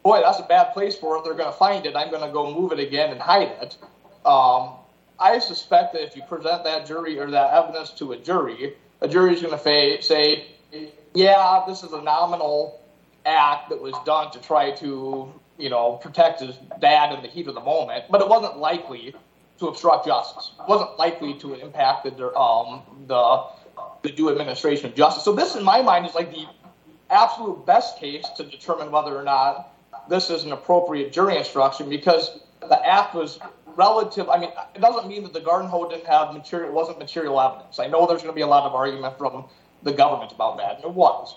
"Boy, 0.04 0.22
that's 0.22 0.40
a 0.40 0.44
bad 0.44 0.74
place 0.74 0.96
for 0.96 1.18
it. 1.18 1.24
They're 1.24 1.34
going 1.34 1.52
to 1.52 1.58
find 1.58 1.86
it. 1.86 1.96
I'm 1.96 2.10
going 2.12 2.26
to 2.26 2.32
go 2.32 2.54
move 2.54 2.72
it 2.74 2.80
again 2.80 3.12
and 3.12 3.22
hide 3.22 3.54
it." 3.62 3.78
Um, 4.26 4.72
I 5.20 5.40
suspect 5.40 5.94
that 5.94 6.04
if 6.04 6.16
you 6.16 6.22
present 6.24 6.64
that 6.66 6.86
jury 6.86 7.18
or 7.18 7.32
that 7.32 7.54
evidence 7.54 7.90
to 7.92 8.12
a 8.12 8.18
jury, 8.18 8.76
a 9.02 9.08
jury 9.08 9.34
is 9.34 9.42
going 9.42 9.58
to 9.58 10.02
say, 10.02 10.48
"Yeah, 11.14 11.64
this 11.68 11.84
is 11.84 11.94
a 11.94 12.02
nominal 12.02 12.82
act 13.26 13.70
that 13.70 13.82
was 13.82 13.94
done 14.06 14.32
to 14.32 14.40
try 14.40 14.72
to, 14.72 15.34
you 15.58 15.70
know, 15.70 15.94
protect 15.94 16.40
his 16.40 16.56
dad 16.80 17.14
in 17.14 17.22
the 17.22 17.28
heat 17.28 17.48
of 17.48 17.56
the 17.56 17.62
moment, 17.62 18.06
but 18.10 18.22
it 18.22 18.30
wasn't 18.30 18.58
likely 18.58 19.14
to 19.60 19.68
obstruct 19.68 20.06
justice. 20.06 20.52
It 20.60 20.70
wasn't 20.70 20.98
likely 20.98 21.34
to 21.36 21.56
impact 21.56 22.04
the 22.06 22.36
um, 22.36 22.82
the 23.08 23.46
the 24.04 24.12
due 24.12 24.30
administration 24.30 24.88
of 24.88 24.96
justice. 24.96 25.24
So 25.24 25.34
this, 25.34 25.56
in 25.56 25.64
my 25.64 25.82
mind, 25.82 26.06
is 26.06 26.16
like 26.16 26.32
the 26.32 26.46
absolute 27.10 27.66
best 27.66 27.98
case 28.00 28.28
to 28.38 28.44
determine 28.44 28.92
whether 28.92 29.16
or 29.18 29.24
not 29.24 29.74
this 30.10 30.30
is 30.30 30.44
an 30.44 30.52
appropriate 30.52 31.12
jury 31.12 31.38
instruction 31.38 31.90
because 31.90 32.40
the 32.62 32.86
act 32.86 33.16
was 33.16 33.40
relative. 33.78 34.28
I 34.30 34.40
mean, 34.40 34.50
it 34.76 34.82
doesn't 34.82 35.08
mean 35.08 35.24
that 35.24 35.34
the 35.34 35.40
garden 35.40 35.70
hose 35.70 35.92
didn't 35.92 36.08
have 36.08 36.34
material, 36.34 36.74
wasn't 36.74 37.00
material 37.00 37.40
evidence. 37.40 37.80
I 37.80 37.88
know 37.88 38.06
there's 38.06 38.24
going 38.24 38.34
to 38.34 38.36
be 38.36 38.42
a 38.42 38.48
lot 38.48 38.64
of 38.64 38.74
argument 38.74 39.18
from 39.18 39.46
the 39.84 39.94
government 39.94 40.32
about 40.34 40.58
that, 40.58 40.78
and 40.78 40.84
it 40.84 40.92
was. 40.92 41.36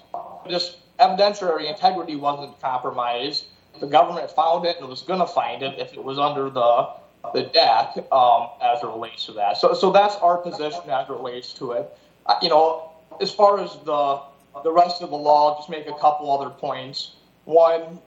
Just 0.49 0.79
evidentiary 0.99 1.71
integrity 1.71 2.17
wasn't 2.17 2.61
compromised. 2.61 3.45
The 3.79 3.87
government 3.87 4.31
found 4.31 4.65
it 4.67 4.79
and 4.81 4.89
was 4.89 5.03
going 5.03 5.21
to 5.21 5.27
find 5.27 5.63
it 5.63 5.79
if 5.79 5.93
it 5.93 6.03
was 6.03 6.19
under 6.19 6.51
the 6.51 6.89
the 7.35 7.43
deck 7.43 7.97
um, 8.11 8.49
as 8.63 8.83
it 8.83 8.87
relates 8.87 9.27
to 9.27 9.33
that. 9.33 9.59
So, 9.59 9.75
so 9.75 9.93
that's 9.93 10.17
our 10.17 10.39
position 10.39 10.89
as 10.89 11.07
it 11.07 11.13
relates 11.13 11.53
to 11.55 11.73
it. 11.73 11.97
Uh, 12.25 12.37
you 12.41 12.49
know, 12.49 12.93
as 13.21 13.31
far 13.31 13.61
as 13.61 13.77
the 13.85 14.23
the 14.65 14.73
rest 14.73 15.03
of 15.03 15.11
the 15.11 15.17
law, 15.17 15.53
I'll 15.53 15.59
just 15.59 15.69
make 15.69 15.87
a 15.87 15.99
couple 15.99 16.31
other 16.33 16.51
points. 16.51 17.17
One, 17.45 18.01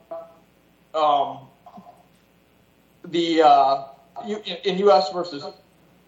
um, 0.94 1.38
the 3.04 3.42
uh, 3.42 3.84
in 4.64 4.78
U.S. 4.78 5.10
versus 5.12 5.44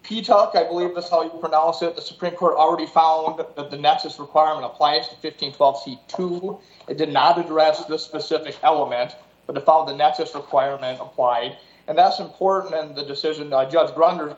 Petruk, 0.03 0.55
I 0.55 0.63
believe 0.63 0.95
that's 0.95 1.09
how 1.09 1.23
you 1.23 1.29
pronounce 1.41 1.81
it. 1.81 1.95
The 1.95 2.01
Supreme 2.01 2.33
Court 2.33 2.55
already 2.55 2.85
found 2.87 3.39
that 3.39 3.69
the 3.69 3.77
nexus 3.77 4.19
requirement 4.19 4.65
applies 4.65 5.09
to 5.09 5.15
1512c2. 5.15 6.61
It 6.87 6.97
did 6.97 7.11
not 7.11 7.37
address 7.37 7.85
this 7.85 8.03
specific 8.03 8.55
element, 8.63 9.15
but 9.45 9.57
it 9.57 9.65
found 9.65 9.89
the 9.89 9.95
nexus 9.95 10.33
requirement 10.33 10.99
applied, 11.01 11.57
and 11.87 11.97
that's 11.97 12.19
important 12.19 12.75
in 12.75 12.95
the 12.95 13.03
decision. 13.03 13.51
Uh, 13.51 13.69
Judge 13.69 13.93
Gruender's 13.93 14.35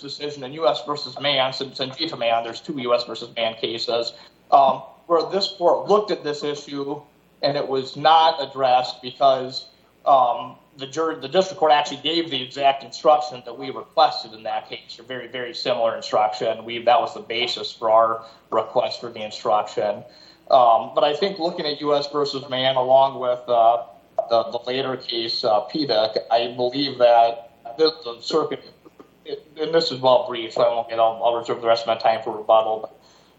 decision 0.00 0.44
in 0.44 0.52
U.S. 0.54 0.82
versus 0.86 1.18
Mann, 1.20 1.52
Sanjita 1.52 2.16
Mann. 2.16 2.44
There's 2.44 2.60
two 2.60 2.78
U.S. 2.82 3.04
versus 3.04 3.34
Mann 3.34 3.54
cases. 3.54 4.12
Um, 4.52 4.82
where 5.10 5.28
this 5.28 5.48
court 5.58 5.88
looked 5.88 6.12
at 6.12 6.22
this 6.22 6.44
issue 6.44 7.02
and 7.42 7.56
it 7.56 7.66
was 7.66 7.96
not 7.96 8.40
addressed 8.40 9.02
because 9.02 9.66
um, 10.06 10.56
the 10.80 11.18
the 11.20 11.28
district 11.28 11.60
court 11.60 11.72
actually 11.72 11.98
gave 11.98 12.30
the 12.30 12.42
exact 12.42 12.82
instruction 12.82 13.42
that 13.44 13.56
we 13.56 13.70
requested 13.70 14.32
in 14.32 14.42
that 14.44 14.68
case, 14.68 14.98
a 14.98 15.02
very, 15.02 15.28
very 15.28 15.54
similar 15.54 15.94
instruction. 15.94 16.64
We 16.64 16.82
that 16.82 17.00
was 17.00 17.14
the 17.14 17.20
basis 17.20 17.70
for 17.70 17.90
our 17.90 18.24
request 18.50 19.00
for 19.00 19.10
the 19.10 19.22
instruction. 19.22 20.02
Um, 20.50 20.92
but 20.94 21.04
I 21.04 21.14
think 21.14 21.38
looking 21.38 21.66
at 21.66 21.80
U.S. 21.80 22.08
versus 22.10 22.48
Mann, 22.48 22.74
along 22.74 23.20
with 23.20 23.40
uh, 23.48 23.84
the, 24.28 24.58
later 24.66 24.96
case, 24.96 25.44
uh, 25.44 25.64
I 26.30 26.52
believe 26.56 26.98
that 26.98 27.52
the, 27.78 27.94
the 28.02 28.20
circuit, 28.20 28.64
it, 29.24 29.46
and 29.60 29.72
this 29.72 29.92
is 29.92 30.00
well 30.00 30.26
brief, 30.26 30.54
so 30.54 30.62
I 30.62 30.74
won't 30.74 30.88
get. 30.88 30.98
I'll, 30.98 31.22
I'll, 31.22 31.36
reserve 31.36 31.60
the 31.60 31.68
rest 31.68 31.82
of 31.82 31.88
my 31.88 31.98
time 31.98 32.22
for 32.24 32.36
rebuttal. 32.36 32.90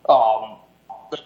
But, 0.06 0.14
um, 0.14 0.58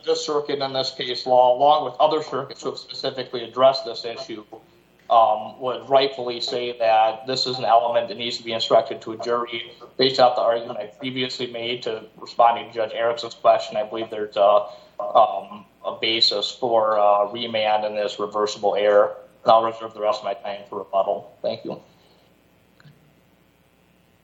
this 0.05 0.25
circuit 0.25 0.59
in 0.59 0.73
this 0.73 0.89
case 0.89 1.27
law, 1.27 1.55
along 1.55 1.85
with 1.85 1.93
other 1.99 2.23
circuits 2.23 2.63
who 2.63 2.69
have 2.69 2.79
specifically 2.79 3.43
addressed 3.43 3.85
this 3.85 4.03
issue, 4.05 4.43
um, 5.09 5.59
would 5.59 5.87
rightfully 5.87 6.41
say 6.41 6.77
that 6.79 7.27
this 7.27 7.45
is 7.45 7.57
an 7.57 7.65
element 7.65 8.07
that 8.07 8.17
needs 8.17 8.37
to 8.37 8.43
be 8.43 8.53
instructed 8.53 9.01
to 9.01 9.11
a 9.13 9.17
jury. 9.17 9.71
Based 9.97 10.19
off 10.19 10.35
the 10.35 10.41
argument 10.41 10.79
I 10.79 10.87
previously 10.87 11.47
made 11.47 11.83
to 11.83 12.03
responding 12.17 12.67
to 12.67 12.73
Judge 12.73 12.91
Erickson's 12.93 13.35
question, 13.35 13.77
I 13.77 13.83
believe 13.83 14.09
there's 14.09 14.35
a, 14.35 14.67
um, 14.99 15.65
a 15.85 15.97
basis 16.01 16.51
for 16.51 16.99
uh, 16.99 17.31
remand 17.31 17.85
in 17.85 17.95
this 17.95 18.19
reversible 18.19 18.75
error. 18.75 19.15
And 19.43 19.51
I'll 19.51 19.63
reserve 19.63 19.93
the 19.93 20.01
rest 20.01 20.19
of 20.19 20.25
my 20.25 20.33
time 20.33 20.61
for 20.69 20.79
rebuttal. 20.79 21.37
Thank 21.41 21.65
you. 21.65 21.79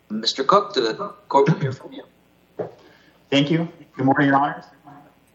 Mr. 0.10 0.46
Cook, 0.46 0.74
the 0.74 0.94
court 1.30 1.48
will 1.48 1.60
hear 1.60 1.72
from 1.72 1.94
you. 1.94 2.04
Thank 3.30 3.50
you. 3.50 3.70
Good 3.96 4.06
morning, 4.06 4.28
Your 4.28 4.38
Honors. 4.38 4.66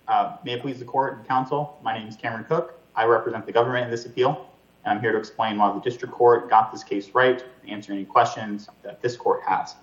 Uh, 0.08 0.36
may 0.44 0.52
it 0.52 0.62
please 0.62 0.78
the 0.78 0.84
court 0.84 1.18
and 1.18 1.26
counsel, 1.26 1.80
my 1.82 1.98
name 1.98 2.06
is 2.06 2.16
Cameron 2.16 2.44
Cook. 2.44 2.78
I 2.94 3.04
represent 3.04 3.46
the 3.46 3.52
government 3.52 3.84
in 3.84 3.90
this 3.90 4.06
appeal, 4.06 4.30
and 4.30 4.46
I'm 4.86 5.00
here 5.00 5.12
to 5.12 5.18
explain 5.18 5.58
why 5.58 5.72
the 5.72 5.80
district 5.80 6.14
court 6.14 6.48
got 6.48 6.72
this 6.72 6.84
case 6.84 7.10
right 7.10 7.44
and 7.62 7.70
answer 7.70 7.92
any 7.92 8.04
questions 8.04 8.68
that 8.82 9.02
this 9.02 9.16
court 9.16 9.42
has. 9.46 9.74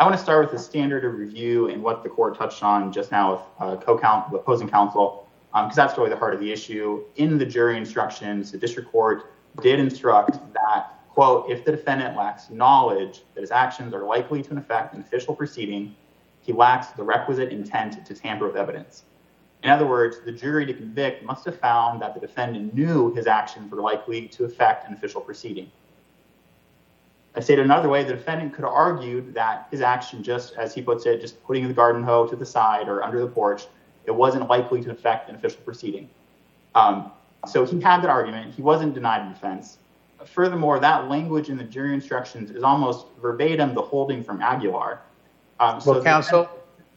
I 0.00 0.04
want 0.04 0.16
to 0.16 0.22
start 0.22 0.44
with 0.44 0.52
the 0.52 0.58
standard 0.58 1.04
of 1.04 1.14
review 1.14 1.68
and 1.68 1.82
what 1.82 2.02
the 2.02 2.08
court 2.08 2.36
touched 2.36 2.62
on 2.62 2.92
just 2.92 3.12
now 3.12 3.32
with 3.32 3.40
uh, 3.60 3.76
co-counsel, 3.76 4.36
opposing 4.36 4.68
counsel, 4.68 5.28
because 5.52 5.66
um, 5.66 5.70
that's 5.76 5.96
really 5.98 6.10
the 6.10 6.16
heart 6.16 6.34
of 6.34 6.40
the 6.40 6.50
issue. 6.50 7.04
In 7.16 7.38
the 7.38 7.46
jury 7.46 7.76
instructions, 7.76 8.50
the 8.50 8.58
district 8.58 8.90
court 8.90 9.32
did 9.60 9.78
instruct 9.78 10.38
that, 10.54 10.98
quote, 11.10 11.50
if 11.50 11.64
the 11.64 11.70
defendant 11.70 12.16
lacks 12.16 12.48
knowledge 12.48 13.22
that 13.34 13.42
his 13.42 13.50
actions 13.50 13.92
are 13.92 14.02
likely 14.02 14.42
to 14.42 14.56
affect 14.56 14.94
an 14.94 15.02
official 15.02 15.36
proceeding, 15.36 15.94
he 16.40 16.52
lacks 16.52 16.88
the 16.88 17.02
requisite 17.04 17.50
intent 17.50 18.04
to 18.06 18.14
tamper 18.14 18.46
with 18.46 18.56
evidence. 18.56 19.04
In 19.62 19.70
other 19.70 19.86
words, 19.86 20.18
the 20.24 20.32
jury 20.32 20.66
to 20.66 20.74
convict 20.74 21.24
must 21.24 21.44
have 21.44 21.58
found 21.58 22.02
that 22.02 22.14
the 22.14 22.20
defendant 22.20 22.74
knew 22.74 23.14
his 23.14 23.26
actions 23.26 23.70
were 23.70 23.80
likely 23.80 24.26
to 24.28 24.44
affect 24.44 24.88
an 24.88 24.94
official 24.94 25.20
proceeding. 25.20 25.70
I 27.34 27.40
say 27.40 27.54
it 27.54 27.60
another 27.60 27.88
way, 27.88 28.04
the 28.04 28.12
defendant 28.12 28.52
could 28.52 28.64
have 28.64 28.74
argued 28.74 29.32
that 29.34 29.68
his 29.70 29.80
action, 29.80 30.22
just 30.22 30.54
as 30.54 30.74
he 30.74 30.82
puts 30.82 31.06
it, 31.06 31.20
just 31.20 31.42
putting 31.44 31.66
the 31.66 31.72
garden 31.72 32.02
hoe 32.02 32.26
to 32.26 32.36
the 32.36 32.44
side 32.44 32.88
or 32.88 33.02
under 33.02 33.20
the 33.20 33.26
porch, 33.26 33.66
it 34.04 34.10
wasn't 34.10 34.48
likely 34.48 34.82
to 34.82 34.90
affect 34.90 35.30
an 35.30 35.36
official 35.36 35.60
proceeding. 35.62 36.10
Um, 36.74 37.12
so 37.46 37.64
he 37.64 37.80
had 37.80 38.02
that 38.02 38.10
argument. 38.10 38.54
He 38.54 38.62
wasn't 38.62 38.94
denied 38.94 39.26
a 39.26 39.32
defense. 39.32 39.78
Furthermore, 40.26 40.78
that 40.80 41.08
language 41.08 41.48
in 41.48 41.56
the 41.56 41.64
jury 41.64 41.94
instructions 41.94 42.50
is 42.50 42.62
almost 42.62 43.06
verbatim 43.20 43.74
the 43.74 43.82
holding 43.82 44.22
from 44.22 44.40
Aguilar. 44.40 45.00
Um, 45.58 45.80
so 45.80 45.92
well, 45.92 46.02
counsel, 46.02 46.48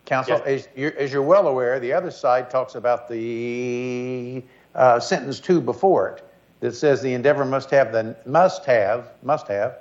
Counsel, 0.05 0.41
yes. 0.45 0.67
as, 0.67 0.67
you're, 0.75 0.97
as, 0.97 1.11
you're, 1.11 1.23
well 1.23 1.47
aware, 1.47 1.79
the 1.79 1.91
other 1.91 2.11
side 2.11 2.49
talks 2.49 2.75
about 2.75 3.09
the 3.09 4.43
uh, 4.75 4.99
sentence 4.99 5.39
two 5.39 5.59
before 5.59 6.09
it 6.09 6.23
that 6.59 6.75
says 6.75 7.01
the 7.01 7.13
endeavor 7.13 7.43
must 7.43 7.69
have 7.71 7.91
the 7.91 8.15
must 8.25 8.65
have 8.65 9.09
must 9.23 9.47
have 9.47 9.77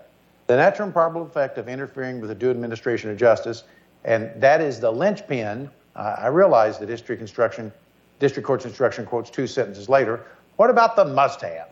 the 0.47 0.57
natural 0.57 0.87
and 0.87 0.93
probable 0.93 1.27
effect 1.27 1.59
of 1.59 1.69
interfering 1.69 2.21
with 2.21 2.29
the 2.29 2.35
due 2.35 2.51
administration 2.51 3.11
of 3.11 3.17
justice, 3.17 3.65
and 4.05 4.31
that 4.41 4.61
is 4.61 4.81
the 4.81 4.91
linchpin. 4.91 5.71
Uh, 5.97 6.17
I 6.19 6.27
realize 6.27 6.79
the 6.79 6.87
district 6.87 7.23
instruction, 7.23 7.73
district 8.19 8.47
court's 8.47 8.65
instruction 8.65 9.07
quotes 9.07 9.31
two 9.31 9.47
sentences 9.47 9.89
later. 9.89 10.27
What 10.57 10.71
about 10.71 10.97
the 10.97 11.05
must 11.05 11.41
have? 11.41 11.69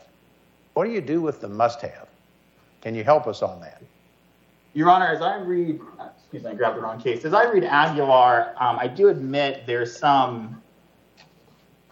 What 0.74 0.84
do 0.84 0.90
you 0.90 1.00
do 1.00 1.20
with 1.20 1.40
the 1.40 1.48
must 1.48 1.82
have? 1.82 2.08
Can 2.80 2.94
you 2.94 3.04
help 3.04 3.26
us 3.26 3.42
on 3.42 3.60
that? 3.60 3.82
Your 4.74 4.88
Honor, 4.88 5.08
as 5.08 5.20
I 5.20 5.36
read 5.36 5.78
excuse 6.32 6.44
me, 6.44 6.50
I 6.50 6.54
grabbed 6.54 6.78
the 6.78 6.80
wrong 6.80 6.98
case. 6.98 7.26
As 7.26 7.34
I 7.34 7.44
read 7.44 7.62
Aguilar, 7.62 8.54
um, 8.58 8.78
I 8.78 8.88
do 8.88 9.08
admit 9.08 9.64
there's 9.66 9.94
some, 9.94 10.62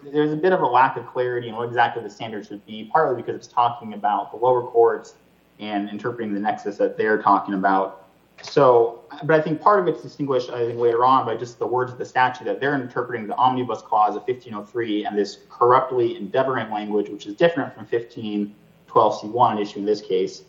there's 0.03 0.33
a 0.33 0.37
bit 0.37 0.55
of 0.55 0.63
a 0.63 0.67
lack 0.67 0.97
of 0.97 1.07
clarity 1.07 1.51
on 1.51 1.57
what 1.57 1.69
exactly 1.69 2.03
the 2.03 2.09
standard 2.09 2.47
should 2.47 2.65
be, 2.65 2.89
partly 2.91 3.21
because 3.21 3.35
it's 3.35 3.47
talking 3.47 3.93
about 3.93 4.31
the 4.31 4.39
lower 4.39 4.63
courts 4.63 5.17
and 5.59 5.91
interpreting 5.91 6.33
the 6.33 6.41
nexus 6.41 6.79
that 6.79 6.97
they're 6.97 7.21
talking 7.21 7.53
about. 7.53 8.09
So, 8.41 9.03
but 9.25 9.39
I 9.39 9.43
think 9.43 9.61
part 9.61 9.79
of 9.79 9.89
it's 9.89 10.01
distinguished, 10.01 10.49
I 10.49 10.69
think, 10.69 10.79
later 10.79 11.05
on 11.05 11.27
by 11.27 11.37
just 11.37 11.59
the 11.59 11.67
words 11.67 11.93
of 11.93 11.99
the 11.99 12.07
statute 12.07 12.45
that 12.45 12.61
they're 12.61 12.75
interpreting 12.75 13.27
the 13.27 13.37
omnibus 13.37 13.83
clause 13.83 14.17
of 14.17 14.23
1503 14.23 15.05
and 15.05 15.19
this 15.19 15.41
corruptly 15.51 16.17
endeavoring 16.17 16.71
language, 16.71 17.11
which 17.11 17.27
is 17.27 17.35
different 17.35 17.75
from 17.75 17.85
1512c1, 17.85 19.53
an 19.53 19.59
issue 19.59 19.81
in 19.81 19.85
this 19.85 20.01
case. 20.01 20.45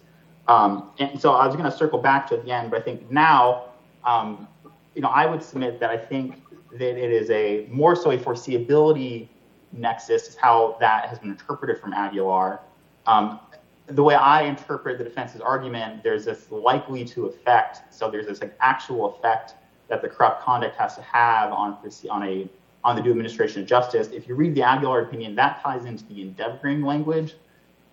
Um, 0.47 0.91
and 0.97 1.19
so 1.19 1.33
I 1.33 1.45
was 1.45 1.57
going 1.57 1.69
to 1.69 1.77
circle 1.77 1.99
back 1.99 2.25
to 2.27 2.35
it 2.35 2.43
again, 2.43 2.69
but 2.69 2.79
I 2.79 2.83
think 2.83 3.11
now 3.11 3.65
um, 4.03 4.47
you 4.95 5.01
know, 5.01 5.09
I 5.09 5.25
would 5.25 5.43
submit 5.43 5.79
that 5.79 5.89
I 5.89 5.97
think 5.97 6.41
that 6.71 6.97
it 6.97 7.11
is 7.11 7.29
a 7.29 7.67
more 7.69 7.95
so 7.95 8.11
a 8.11 8.17
foreseeability 8.17 9.27
nexus 9.71 10.27
is 10.27 10.35
how 10.35 10.77
that 10.79 11.07
has 11.07 11.19
been 11.19 11.31
interpreted 11.31 11.79
from 11.79 11.93
Aguilar. 11.93 12.61
Um, 13.07 13.39
the 13.87 14.03
way 14.03 14.15
I 14.15 14.43
interpret 14.43 14.97
the 14.97 15.03
defense's 15.03 15.41
argument, 15.41 16.03
there's 16.03 16.25
this 16.25 16.49
likely 16.51 17.03
to 17.05 17.25
affect. 17.25 17.93
So 17.93 18.09
there's 18.09 18.27
this 18.27 18.41
like, 18.41 18.55
actual 18.59 19.15
effect 19.15 19.55
that 19.89 20.01
the 20.01 20.07
corrupt 20.07 20.43
conduct 20.43 20.77
has 20.77 20.95
to 20.95 21.01
have 21.01 21.51
on 21.51 21.77
on 22.09 22.23
a 22.23 22.49
on 22.83 22.95
the 22.95 23.01
due 23.01 23.11
administration 23.11 23.61
of 23.61 23.67
justice. 23.67 24.07
If 24.07 24.27
you 24.27 24.35
read 24.35 24.55
the 24.55 24.63
Aguilar 24.63 25.01
opinion, 25.01 25.35
that 25.35 25.61
ties 25.61 25.85
into 25.85 26.03
the 26.05 26.21
endeavoring 26.21 26.81
language. 26.81 27.35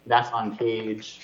That's 0.06 0.30
on 0.30 0.56
page 0.56 1.20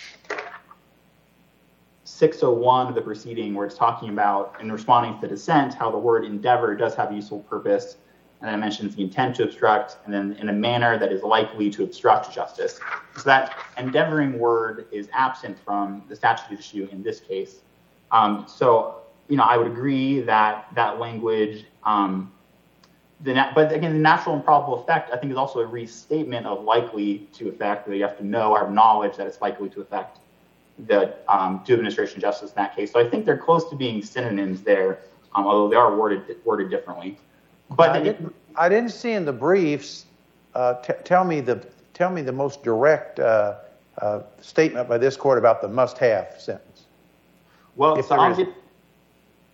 601 2.04 2.88
of 2.88 2.94
the 2.94 3.00
proceeding 3.00 3.54
where 3.54 3.66
it's 3.66 3.76
talking 3.76 4.10
about, 4.10 4.56
in 4.60 4.70
responding 4.70 5.14
to 5.14 5.20
the 5.22 5.28
dissent, 5.28 5.74
how 5.74 5.90
the 5.90 5.98
word 5.98 6.24
endeavor 6.24 6.74
does 6.74 6.94
have 6.94 7.10
a 7.10 7.14
useful 7.14 7.40
purpose. 7.40 7.96
And 8.40 8.48
then 8.48 8.58
it 8.58 8.58
mentions 8.58 8.94
the 8.94 9.02
intent 9.02 9.36
to 9.36 9.44
obstruct, 9.44 9.96
and 10.04 10.12
then 10.12 10.36
in 10.38 10.50
a 10.50 10.52
manner 10.52 10.98
that 10.98 11.10
is 11.10 11.22
likely 11.22 11.70
to 11.70 11.82
obstruct 11.82 12.30
justice. 12.34 12.78
So 13.16 13.22
that 13.22 13.56
endeavoring 13.78 14.38
word 14.38 14.86
is 14.92 15.08
absent 15.14 15.58
from 15.64 16.02
the 16.10 16.16
statute 16.16 16.58
issue 16.58 16.86
in 16.92 17.02
this 17.02 17.20
case. 17.20 17.60
Um, 18.12 18.44
so, 18.46 19.00
you 19.28 19.38
know, 19.38 19.44
I 19.44 19.56
would 19.56 19.66
agree 19.66 20.20
that 20.20 20.66
that 20.74 20.98
language, 20.98 21.64
um, 21.84 22.32
the 23.22 23.50
but 23.54 23.72
again, 23.72 23.94
the 23.94 23.98
natural 23.98 24.34
and 24.34 24.44
probable 24.44 24.82
effect, 24.82 25.10
I 25.10 25.16
think, 25.16 25.32
is 25.32 25.38
also 25.38 25.60
a 25.60 25.66
restatement 25.66 26.44
of 26.44 26.64
likely 26.64 27.28
to 27.32 27.48
affect, 27.48 27.88
that 27.88 27.96
you 27.96 28.02
have 28.02 28.18
to 28.18 28.26
know 28.26 28.50
or 28.50 28.58
have 28.58 28.70
knowledge 28.70 29.16
that 29.16 29.26
it's 29.26 29.40
likely 29.40 29.70
to 29.70 29.80
affect 29.80 30.18
the 30.86 31.14
um, 31.28 31.62
due 31.64 31.74
administration 31.74 32.20
justice 32.20 32.50
in 32.50 32.56
that 32.56 32.74
case. 32.74 32.92
So 32.92 33.00
I 33.00 33.08
think 33.08 33.24
they're 33.24 33.38
close 33.38 33.68
to 33.70 33.76
being 33.76 34.02
synonyms 34.02 34.62
there, 34.62 35.00
um, 35.34 35.46
although 35.46 35.68
they 35.68 35.76
are 35.76 35.96
worded 35.96 36.36
worded 36.44 36.70
differently. 36.70 37.18
But 37.70 37.90
I 37.90 38.02
didn't, 38.02 38.34
I 38.56 38.68
didn't 38.68 38.90
see 38.90 39.12
in 39.12 39.24
the 39.24 39.32
briefs. 39.32 40.06
Uh, 40.54 40.74
t- 40.74 40.92
tell 41.04 41.24
me 41.24 41.40
the 41.40 41.66
tell 41.92 42.10
me 42.10 42.22
the 42.22 42.32
most 42.32 42.62
direct 42.62 43.20
uh, 43.20 43.56
uh, 43.98 44.22
statement 44.40 44.88
by 44.88 44.98
this 44.98 45.16
court 45.16 45.38
about 45.38 45.62
the 45.62 45.68
must-have 45.68 46.40
sentence. 46.40 46.84
Well, 47.76 47.96
if 47.96 48.06
so 48.06 48.16
I'll 48.16 48.34
get 48.34 48.48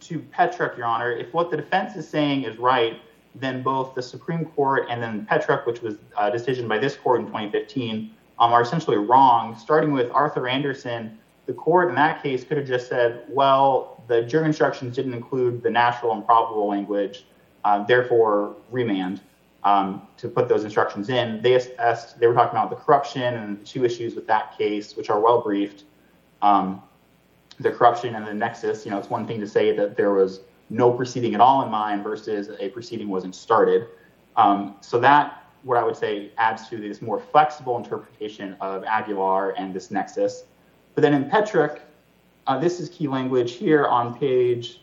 to 0.00 0.18
Petruk, 0.18 0.76
Your 0.76 0.86
Honor. 0.86 1.12
If 1.12 1.32
what 1.32 1.50
the 1.50 1.56
defense 1.56 1.96
is 1.96 2.08
saying 2.08 2.44
is 2.44 2.58
right, 2.58 3.00
then 3.34 3.62
both 3.62 3.94
the 3.94 4.02
Supreme 4.02 4.44
Court 4.44 4.86
and 4.90 5.02
then 5.02 5.26
Petruk, 5.26 5.66
which 5.66 5.82
was 5.82 5.96
a 6.18 6.30
decision 6.30 6.66
by 6.66 6.78
this 6.78 6.96
court 6.96 7.20
in 7.20 7.26
2015, 7.26 8.10
um, 8.40 8.52
are 8.52 8.62
essentially 8.62 8.96
wrong. 8.96 9.56
Starting 9.56 9.92
with 9.92 10.10
Arthur 10.10 10.48
Andersen, 10.48 11.18
the 11.46 11.52
court 11.52 11.88
in 11.88 11.94
that 11.94 12.22
case 12.22 12.42
could 12.42 12.56
have 12.56 12.66
just 12.66 12.88
said, 12.88 13.24
well, 13.28 14.02
the 14.08 14.22
jury 14.22 14.46
instructions 14.46 14.96
didn't 14.96 15.14
include 15.14 15.62
the 15.62 15.70
natural 15.70 16.12
and 16.12 16.24
probable 16.26 16.66
language, 16.66 17.26
uh, 17.64 17.84
therefore 17.84 18.56
remand 18.70 19.20
um, 19.62 20.02
to 20.16 20.28
put 20.28 20.48
those 20.48 20.64
instructions 20.64 21.10
in. 21.10 21.42
They 21.42 21.54
assessed, 21.54 22.18
they 22.18 22.26
were 22.26 22.34
talking 22.34 22.58
about 22.58 22.70
the 22.70 22.76
corruption 22.76 23.34
and 23.34 23.60
the 23.60 23.64
two 23.64 23.84
issues 23.84 24.14
with 24.14 24.26
that 24.26 24.56
case, 24.56 24.96
which 24.96 25.10
are 25.10 25.20
well 25.20 25.42
briefed. 25.42 25.84
Um, 26.42 26.82
the 27.58 27.70
corruption 27.70 28.14
and 28.14 28.26
the 28.26 28.32
nexus, 28.32 28.84
you 28.86 28.90
know, 28.90 28.98
it's 28.98 29.10
one 29.10 29.26
thing 29.26 29.38
to 29.40 29.46
say 29.46 29.76
that 29.76 29.96
there 29.96 30.12
was 30.12 30.40
no 30.70 30.90
proceeding 30.90 31.34
at 31.34 31.40
all 31.40 31.62
in 31.62 31.70
mind 31.70 32.02
versus 32.02 32.48
a 32.58 32.70
proceeding 32.70 33.08
wasn't 33.08 33.34
started. 33.34 33.88
Um, 34.36 34.76
so 34.80 34.98
that, 35.00 35.39
what 35.62 35.76
I 35.76 35.84
would 35.84 35.96
say, 35.96 36.32
adds 36.38 36.68
to 36.68 36.76
this 36.78 37.02
more 37.02 37.20
flexible 37.20 37.76
interpretation 37.76 38.56
of 38.60 38.84
Aguilar 38.84 39.50
and 39.50 39.74
this 39.74 39.90
nexus. 39.90 40.44
But 40.94 41.02
then 41.02 41.14
in 41.14 41.28
Petruk, 41.28 41.80
uh, 42.46 42.58
this 42.58 42.80
is 42.80 42.88
key 42.88 43.08
language 43.08 43.52
here 43.52 43.86
on 43.86 44.18
page 44.18 44.80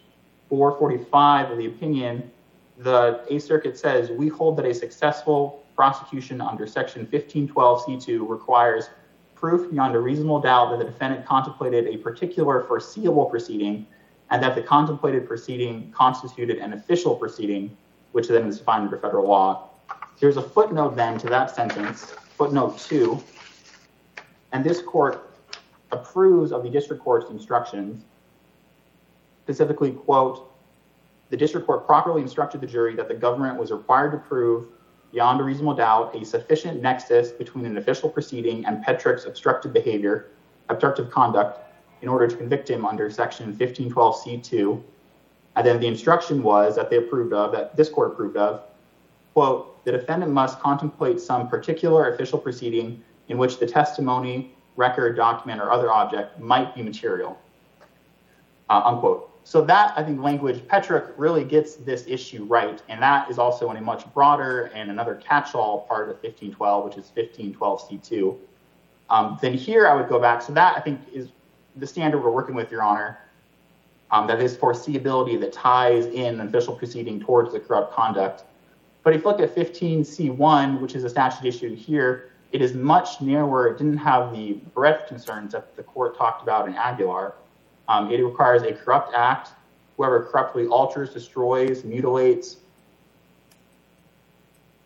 445 0.49 1.51
of 1.51 1.57
the 1.57 1.65
opinion. 1.65 2.31
The 2.77 3.25
Eighth 3.29 3.43
Circuit 3.43 3.77
says 3.77 4.11
we 4.11 4.27
hold 4.27 4.57
that 4.57 4.65
a 4.65 4.73
successful 4.73 5.65
prosecution 5.75 6.41
under 6.41 6.65
Section 6.67 7.05
1512C2 7.07 8.27
requires 8.27 8.89
proof 9.35 9.69
beyond 9.69 9.95
a 9.95 9.99
reasonable 9.99 10.39
doubt 10.39 10.71
that 10.71 10.79
the 10.79 10.85
defendant 10.85 11.25
contemplated 11.25 11.87
a 11.87 11.97
particular 11.97 12.63
foreseeable 12.63 13.25
proceeding 13.25 13.85
and 14.29 14.41
that 14.41 14.55
the 14.55 14.61
contemplated 14.61 15.27
proceeding 15.27 15.91
constituted 15.91 16.57
an 16.57 16.73
official 16.73 17.15
proceeding, 17.15 17.75
which 18.11 18.27
then 18.27 18.47
is 18.47 18.57
defined 18.57 18.85
under 18.85 18.97
federal 18.97 19.27
law. 19.27 19.69
There's 20.19 20.37
a 20.37 20.41
footnote 20.41 20.95
then 20.95 21.19
to 21.19 21.27
that 21.27 21.55
sentence, 21.55 22.05
footnote 22.37 22.79
two, 22.79 23.23
and 24.51 24.63
this 24.63 24.81
court 24.81 25.29
approves 25.91 26.51
of 26.51 26.63
the 26.63 26.69
district 26.69 27.03
court's 27.03 27.29
instructions, 27.29 28.03
specifically, 29.43 29.91
quote, 29.91 30.51
the 31.29 31.37
district 31.37 31.67
court 31.67 31.85
properly 31.85 32.21
instructed 32.21 32.61
the 32.61 32.67
jury 32.67 32.95
that 32.95 33.07
the 33.07 33.13
government 33.13 33.59
was 33.59 33.71
required 33.71 34.11
to 34.11 34.17
prove 34.17 34.67
beyond 35.11 35.39
a 35.39 35.43
reasonable 35.43 35.75
doubt 35.75 36.15
a 36.15 36.25
sufficient 36.25 36.81
nexus 36.81 37.31
between 37.31 37.65
an 37.65 37.77
official 37.77 38.09
proceeding 38.09 38.65
and 38.65 38.83
Petruk's 38.83 39.25
obstructive 39.25 39.71
behavior, 39.71 40.31
obstructive 40.69 41.11
conduct, 41.11 41.59
in 42.01 42.09
order 42.09 42.27
to 42.27 42.35
convict 42.35 42.69
him 42.69 42.85
under 42.85 43.09
Section 43.11 43.55
1512C2. 43.55 44.81
And 45.55 45.67
then 45.67 45.79
the 45.79 45.87
instruction 45.87 46.43
was 46.43 46.75
that 46.75 46.89
they 46.89 46.97
approved 46.97 47.33
of, 47.33 47.51
that 47.51 47.75
this 47.75 47.89
court 47.89 48.13
approved 48.13 48.37
of, 48.37 48.63
quote, 49.33 49.76
the 49.87 49.93
defendant 49.93 50.33
must 50.33 50.59
contemplate 50.59 51.17
some 51.17 51.47
particular 51.47 52.13
official 52.13 52.37
proceeding 52.37 53.01
in 53.29 53.37
which 53.37 53.57
the 53.57 53.65
testimony, 53.65 54.53
record, 54.75 55.15
document, 55.15 55.61
or 55.61 55.71
other 55.71 55.89
object 55.89 56.37
might 56.41 56.75
be 56.75 56.83
material, 56.83 57.39
uh, 58.69 58.81
unquote. 58.83 59.31
So 59.45 59.61
that, 59.61 59.93
I 59.95 60.03
think, 60.03 60.21
language, 60.21 60.67
Petruk 60.67 61.13
really 61.15 61.45
gets 61.45 61.75
this 61.75 62.03
issue 62.05 62.43
right. 62.43 62.81
And 62.89 63.01
that 63.01 63.31
is 63.31 63.39
also 63.39 63.71
in 63.71 63.77
a 63.77 63.81
much 63.81 64.03
broader 64.13 64.65
and 64.75 64.91
another 64.91 65.15
catch-all 65.15 65.83
part 65.83 66.09
of 66.09 66.15
1512, 66.21 66.83
which 66.83 66.97
is 66.97 67.09
1512C2. 67.15 68.37
Um, 69.09 69.39
then 69.41 69.53
here 69.53 69.87
I 69.87 69.95
would 69.95 70.09
go 70.09 70.19
back. 70.19 70.41
So 70.41 70.51
that, 70.51 70.75
I 70.77 70.81
think, 70.81 70.99
is 71.13 71.29
the 71.77 71.87
standard 71.87 72.21
we're 72.21 72.31
working 72.31 72.55
with, 72.55 72.69
Your 72.73 72.83
Honor. 72.83 73.19
Um, 74.11 74.27
that 74.27 74.41
is 74.41 74.57
foreseeability 74.57 75.39
that 75.39 75.53
ties 75.53 76.07
in 76.07 76.41
an 76.41 76.47
official 76.49 76.75
proceeding 76.75 77.21
towards 77.21 77.53
the 77.53 77.61
corrupt 77.61 77.93
conduct. 77.93 78.43
But 79.07 79.15
if 79.15 79.21
you 79.21 79.29
look 79.29 79.39
at 79.39 79.55
15C1, 79.55 80.81
which 80.81 80.93
is 80.93 81.05
a 81.05 81.09
statute 81.09 81.47
issue 81.47 81.73
here, 81.73 82.31
it 82.51 82.61
is 82.61 82.73
much 82.73 83.21
narrower. 83.21 83.69
It 83.69 83.77
didn't 83.77 83.95
have 83.95 84.33
the 84.33 84.59
breadth 84.73 85.07
concerns 85.07 85.53
that 85.53 85.77
the 85.77 85.83
court 85.83 86.17
talked 86.17 86.43
about 86.43 86.67
in 86.67 86.75
Aguilar. 86.75 87.35
Um, 87.87 88.11
it 88.11 88.21
requires 88.21 88.63
a 88.63 88.73
corrupt 88.73 89.13
act. 89.15 89.51
Whoever 89.95 90.25
corruptly 90.25 90.67
alters, 90.67 91.13
destroys, 91.13 91.85
mutilates 91.85 92.57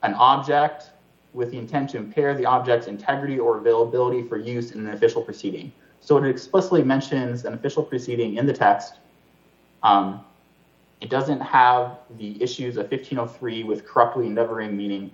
an 0.03 0.13
object 0.13 0.91
with 1.33 1.49
the 1.49 1.57
intent 1.57 1.89
to 1.89 1.97
impair 1.97 2.35
the 2.35 2.45
object's 2.45 2.85
integrity 2.85 3.39
or 3.39 3.57
availability 3.57 4.21
for 4.21 4.37
use 4.37 4.69
in 4.69 4.81
an 4.81 4.93
official 4.93 5.23
proceeding. 5.23 5.71
So 5.99 6.17
it 6.17 6.29
explicitly 6.29 6.83
mentions 6.83 7.45
an 7.45 7.55
official 7.55 7.81
proceeding 7.81 8.35
in 8.35 8.45
the 8.45 8.53
text. 8.53 8.99
Um, 9.81 10.23
it 11.01 11.09
doesn't 11.09 11.41
have 11.41 11.97
the 12.17 12.41
issues 12.41 12.77
of 12.77 12.83
1503 12.83 13.63
with 13.63 13.85
corruptly 13.85 14.27
endeavoring, 14.27 14.77
meaning 14.77 15.11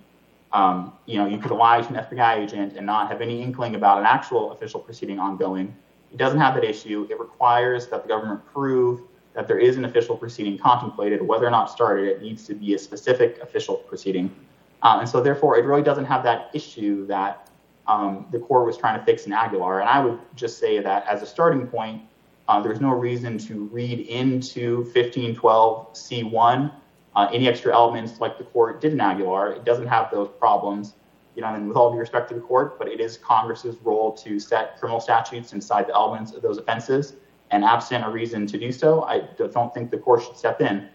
um, 0.52 0.92
you 1.06 1.18
know 1.18 1.26
you 1.26 1.38
could 1.38 1.50
lie 1.50 1.80
to 1.80 1.88
an 1.88 2.04
FBI 2.04 2.36
agent 2.36 2.74
and 2.76 2.86
not 2.86 3.10
have 3.10 3.20
any 3.20 3.42
inkling 3.42 3.74
about 3.74 3.98
an 3.98 4.06
actual 4.06 4.52
official 4.52 4.80
proceeding 4.80 5.18
ongoing. 5.18 5.74
It 6.12 6.18
doesn't 6.18 6.38
have 6.38 6.54
that 6.54 6.64
issue. 6.64 7.06
It 7.10 7.18
requires 7.18 7.88
that 7.88 8.02
the 8.02 8.08
government 8.08 8.46
prove 8.46 9.02
that 9.34 9.48
there 9.48 9.58
is 9.58 9.76
an 9.76 9.84
official 9.84 10.16
proceeding 10.16 10.58
contemplated, 10.58 11.22
whether 11.22 11.46
or 11.46 11.50
not 11.50 11.70
started. 11.70 12.06
It 12.08 12.22
needs 12.22 12.46
to 12.46 12.54
be 12.54 12.74
a 12.74 12.78
specific 12.78 13.38
official 13.40 13.76
proceeding, 13.76 14.34
um, 14.82 15.00
and 15.00 15.08
so 15.08 15.22
therefore 15.22 15.58
it 15.58 15.64
really 15.64 15.82
doesn't 15.82 16.06
have 16.06 16.22
that 16.24 16.50
issue 16.52 17.06
that 17.06 17.48
um, 17.86 18.26
the 18.30 18.38
court 18.38 18.66
was 18.66 18.76
trying 18.76 18.98
to 18.98 19.04
fix 19.06 19.24
in 19.24 19.32
Aguilar. 19.32 19.80
And 19.80 19.88
I 19.88 20.04
would 20.04 20.18
just 20.36 20.58
say 20.58 20.80
that 20.80 21.06
as 21.06 21.22
a 21.22 21.26
starting 21.26 21.66
point, 21.66 22.02
uh, 22.48 22.60
there's 22.60 22.80
no 22.80 22.90
reason 22.90 23.38
to 23.38 23.64
read 23.66 24.00
into 24.08 24.84
1512C1 24.94 26.72
uh, 27.14 27.28
any 27.32 27.48
extra 27.48 27.74
elements 27.74 28.20
like 28.20 28.38
the 28.38 28.44
court 28.44 28.80
did 28.80 28.92
in 28.92 29.00
Aguilar. 29.00 29.52
It 29.52 29.64
doesn't 29.64 29.88
have 29.88 30.10
those 30.10 30.28
problems, 30.38 30.94
you 31.34 31.42
know, 31.42 31.48
and 31.48 31.68
with 31.68 31.76
all 31.76 31.92
due 31.92 31.98
respect 31.98 32.28
to 32.28 32.34
the 32.34 32.40
court, 32.40 32.78
but 32.78 32.88
it 32.88 33.00
is 33.00 33.18
Congress's 33.18 33.76
role 33.82 34.12
to 34.18 34.38
set 34.38 34.78
criminal 34.78 35.00
statutes 35.00 35.52
inside 35.52 35.88
the 35.88 35.94
elements 35.94 36.32
of 36.32 36.42
those 36.42 36.58
offenses. 36.58 37.14
And 37.50 37.64
absent 37.64 38.04
a 38.04 38.10
reason 38.10 38.46
to 38.46 38.58
do 38.58 38.70
so, 38.70 39.04
I 39.04 39.20
don't 39.36 39.72
think 39.72 39.90
the 39.90 39.98
court 39.98 40.22
should 40.22 40.36
step 40.36 40.60
in. 40.60 40.88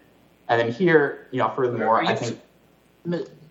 And 0.48 0.60
then 0.60 0.72
here, 0.72 1.26
you 1.30 1.38
know, 1.38 1.52
furthermore, 1.54 2.02
I 2.02 2.14
think. 2.14 2.40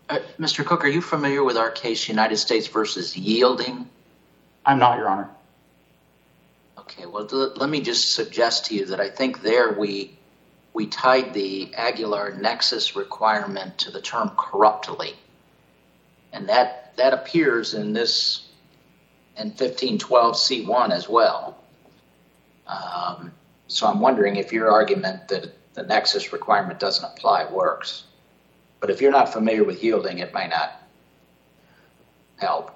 Uh, 0.09 0.19
Mr. 0.39 0.65
Cook, 0.65 0.83
are 0.83 0.89
you 0.89 1.01
familiar 1.01 1.43
with 1.43 1.57
our 1.57 1.69
case, 1.69 2.07
United 2.07 2.37
States 2.37 2.67
versus 2.67 3.15
Yielding? 3.15 3.87
I'm 4.65 4.79
not, 4.79 4.97
Your 4.97 5.09
Honor. 5.09 5.29
Okay, 6.83 7.05
well, 7.05 7.25
let 7.55 7.69
me 7.69 7.81
just 7.81 8.13
suggest 8.13 8.65
to 8.65 8.75
you 8.75 8.85
that 8.87 8.99
I 8.99 9.09
think 9.09 9.41
there 9.41 9.73
we 9.73 10.17
we 10.73 10.87
tied 10.87 11.33
the 11.33 11.73
Aguilar 11.75 12.33
nexus 12.33 12.95
requirement 12.95 13.77
to 13.79 13.91
the 13.91 14.01
term 14.01 14.31
corruptly, 14.37 15.13
and 16.31 16.49
that 16.49 16.93
that 16.97 17.13
appears 17.13 17.73
in 17.73 17.93
this 17.93 18.47
in 19.37 19.51
1512c1 19.51 20.91
as 20.91 21.07
well. 21.07 21.57
Um, 22.67 23.31
so 23.67 23.87
I'm 23.87 23.99
wondering 23.99 24.35
if 24.35 24.51
your 24.51 24.69
argument 24.69 25.27
that 25.29 25.53
the 25.73 25.83
nexus 25.83 26.33
requirement 26.33 26.79
doesn't 26.79 27.03
apply 27.03 27.45
works. 27.45 28.03
But 28.79 28.89
if 28.89 29.01
you're 29.01 29.11
not 29.11 29.31
familiar 29.31 29.63
with 29.63 29.83
yielding, 29.83 30.19
it 30.19 30.33
might 30.33 30.49
not 30.49 30.81
help. 32.37 32.72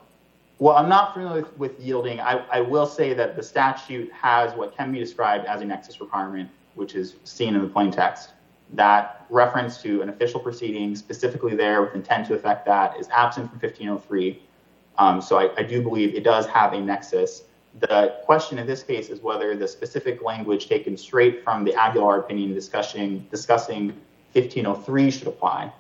Well, 0.60 0.76
I'm 0.76 0.90
not 0.90 1.14
familiar 1.14 1.44
with, 1.44 1.58
with 1.58 1.80
yielding. 1.80 2.20
I, 2.20 2.44
I, 2.52 2.62
will 2.62 2.88
say 2.88 3.14
that 3.14 3.36
the 3.36 3.44
statute 3.44 4.12
has 4.12 4.54
what 4.56 4.76
can 4.76 4.92
be 4.92 4.98
described 4.98 5.46
as 5.46 5.62
a 5.62 5.66
nexus 5.66 6.02
requirement, 6.02 6.50
which 6.74 6.96
is 6.96 7.16
seen 7.26 7.54
in 7.54 7.62
the 7.62 7.68
plain 7.68 7.92
text. 7.92 8.32
That 8.74 9.28
reference 9.30 9.80
to 9.84 10.02
an 10.02 10.10
official 10.10 10.40
proceeding, 10.40 10.96
specifically 10.96 11.56
there 11.56 11.84
with 11.84 11.94
intent 11.94 12.28
to 12.28 12.34
affect 12.34 12.66
that, 12.66 13.00
is 13.00 13.08
absent 13.10 13.52
from 13.52 13.60
1503. 13.60 14.42
Um, 14.98 15.22
so 15.22 15.38
I, 15.38 15.52
I, 15.58 15.64
do 15.64 15.84
believe 15.84 16.16
it 16.16 16.24
does 16.24 16.48
have 16.48 16.74
a 16.74 16.82
nexus. 16.82 17.44
The 17.80 18.16
question 18.26 18.58
in 18.58 18.66
this 18.66 18.82
case 18.82 19.10
is 19.10 19.22
whether 19.22 19.56
the 19.56 19.68
specific 19.68 20.24
language 20.24 20.68
taken 20.68 20.98
straight 20.98 21.44
from 21.44 21.64
the 21.66 21.76
Aguilar 21.76 22.22
opinion 22.22 22.56
discussing 22.56 23.28
1503 23.30 25.12
should 25.12 25.28
apply. 25.28 25.72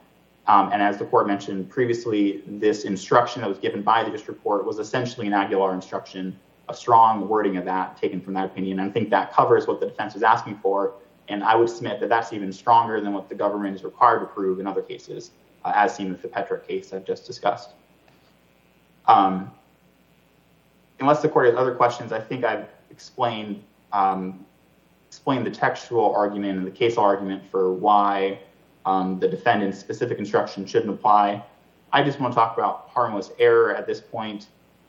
Um, 0.48 0.72
and 0.72 0.82
as 0.82 0.98
the 0.98 1.06
court 1.06 1.28
mentioned 1.28 1.70
previously, 1.70 2.42
this 2.48 2.86
instruction 2.86 3.42
that 3.42 3.50
was 3.50 3.60
given 3.60 3.82
by 3.82 4.04
the 4.04 4.10
district 4.10 4.42
court 4.44 4.66
was 4.66 4.80
essentially 4.80 5.28
an 5.28 5.34
Aguilar 5.34 5.74
instruction, 5.74 6.40
a 6.70 6.74
strong 6.74 7.28
wording 7.28 7.58
of 7.58 7.66
that 7.66 7.98
taken 7.98 8.22
from 8.22 8.34
that 8.36 8.46
opinion. 8.46 8.80
And 8.80 8.90
I 8.90 8.94
think 8.94 9.10
that 9.10 9.34
covers 9.34 9.68
what 9.68 9.82
the 9.82 9.88
defense 9.88 10.16
is 10.16 10.24
asking 10.24 10.60
for. 10.60 10.94
And 11.28 11.44
I 11.44 11.56
would 11.56 11.70
submit 11.70 12.00
that 12.00 12.08
that's 12.08 12.32
even 12.32 12.54
stronger 12.54 13.02
than 13.02 13.12
what 13.12 13.28
the 13.28 13.36
government 13.36 13.76
is 13.76 13.84
required 13.84 14.22
to 14.22 14.26
prove 14.28 14.62
in 14.62 14.68
other 14.68 14.82
cases, 14.82 15.32
uh, 15.66 15.74
as 15.76 15.94
seen 15.94 16.10
with 16.10 16.22
the 16.22 16.30
Petra 16.30 16.60
case 16.62 16.94
I've 16.94 17.06
just 17.06 17.26
discussed. 17.26 17.72
Um, 19.06 19.52
unless 21.02 21.22
the 21.22 21.28
court 21.28 21.48
has 21.48 21.56
other 21.56 21.76
questions, 21.76 22.14
I 22.14 22.22
think 22.22 22.46
I've 22.46 22.68
explained 22.90 23.62
um, 23.92 24.46
the 25.26 25.52
textual 25.52 26.16
argument 26.16 26.58
and 26.58 26.66
the 26.66 26.72
case 26.72 26.98
argument 26.98 27.44
for 27.52 27.74
why 27.74 28.40
Um, 28.88 29.20
the 29.20 29.28
defendant's 29.28 29.78
specific 29.78 30.18
instruction 30.18 30.66
shouldn't 30.66 30.90
apply. 30.90 31.44
I 31.92 32.04
just 32.04 32.22
want 32.22 32.32
to 32.32 32.36
talk 32.36 32.58
about 32.58 32.88
harmless 32.88 33.32
error 33.38 33.76
at 33.76 33.86
this 33.86 34.00
point. 34.00 34.48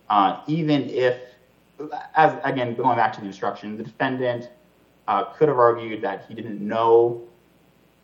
Uh, 0.09 0.41
even 0.47 0.89
if, 0.89 1.19
as 2.15 2.39
again, 2.45 2.77
going 2.77 2.97
back 2.97 3.13
to 3.15 3.21
the 3.21 3.27
instruction, 3.27 3.77
the 3.77 3.83
defendant 3.83 4.51
uh, 5.09 5.25
could 5.25 5.49
have 5.49 5.59
argued 5.59 6.01
that 6.03 6.27
he 6.29 6.35
didn't 6.35 6.61
know, 6.61 7.25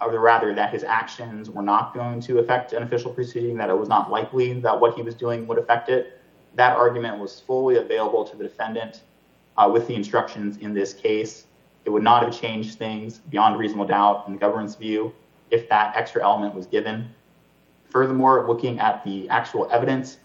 or 0.00 0.18
rather 0.18 0.52
that 0.52 0.72
his 0.72 0.82
actions 0.82 1.48
were 1.48 1.62
not 1.62 1.94
going 1.94 2.20
to 2.22 2.40
affect 2.40 2.72
an 2.72 2.82
official 2.82 3.12
proceeding, 3.12 3.56
that 3.58 3.70
it 3.70 3.78
was 3.78 3.88
not 3.88 4.10
likely 4.10 4.52
that 4.60 4.80
what 4.80 4.96
he 4.96 5.02
was 5.02 5.14
doing 5.14 5.46
would 5.46 5.58
affect 5.58 5.88
it. 5.90 6.20
That 6.56 6.76
argument 6.76 7.20
was 7.20 7.38
fully 7.38 7.76
available 7.76 8.24
to 8.24 8.36
the 8.36 8.42
defendant 8.42 9.02
uh, 9.56 9.70
with 9.72 9.86
the 9.86 9.94
instructions 9.94 10.56
in 10.56 10.74
this 10.74 10.92
case. 10.92 11.46
It 11.84 11.90
would 11.90 12.02
not 12.02 12.24
have 12.24 12.36
changed 12.36 12.78
things 12.78 13.18
beyond 13.18 13.60
reasonable 13.60 13.86
doubt 13.86 14.24
in 14.26 14.32
the 14.32 14.40
government's 14.40 14.74
view 14.74 15.14
if 15.50 15.68
that 15.68 15.96
extra 15.96 16.22
element 16.22 16.54
was 16.54 16.66
given. 16.66 17.08
Furthermore, 17.90 18.46
looking 18.48 18.78
at 18.80 19.04
the 19.04 19.28
actual 19.28 19.68
evidence, 19.70 20.18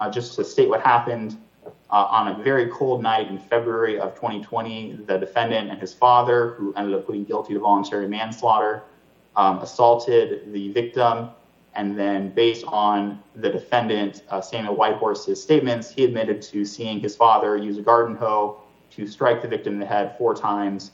uh, 0.00 0.10
just 0.10 0.34
to 0.36 0.44
state 0.44 0.68
what 0.68 0.80
happened, 0.82 1.38
uh, 1.90 2.06
on 2.10 2.28
a 2.28 2.42
very 2.42 2.68
cold 2.68 3.02
night 3.02 3.28
in 3.28 3.38
February 3.38 3.98
of 3.98 4.14
2020, 4.14 5.00
the 5.06 5.16
defendant 5.16 5.70
and 5.70 5.80
his 5.80 5.94
father, 5.94 6.54
who 6.58 6.74
ended 6.74 6.94
up 6.94 7.06
pleading 7.06 7.24
guilty 7.24 7.54
to 7.54 7.60
voluntary 7.60 8.08
manslaughter, 8.08 8.82
um, 9.36 9.58
assaulted 9.58 10.52
the 10.52 10.72
victim. 10.72 11.30
And 11.74 11.98
then 11.98 12.30
based 12.30 12.64
on 12.66 13.22
the 13.36 13.50
defendant, 13.50 14.22
uh, 14.30 14.40
Samuel 14.40 14.74
White 14.74 14.96
Horse's 14.96 15.42
statements, 15.42 15.90
he 15.90 16.04
admitted 16.04 16.40
to 16.42 16.64
seeing 16.64 17.00
his 17.00 17.14
father 17.14 17.56
use 17.56 17.78
a 17.78 17.82
garden 17.82 18.16
hoe 18.16 18.60
to 18.92 19.06
strike 19.06 19.42
the 19.42 19.48
victim 19.48 19.74
in 19.74 19.78
the 19.78 19.86
head 19.86 20.16
four 20.16 20.34
times. 20.34 20.92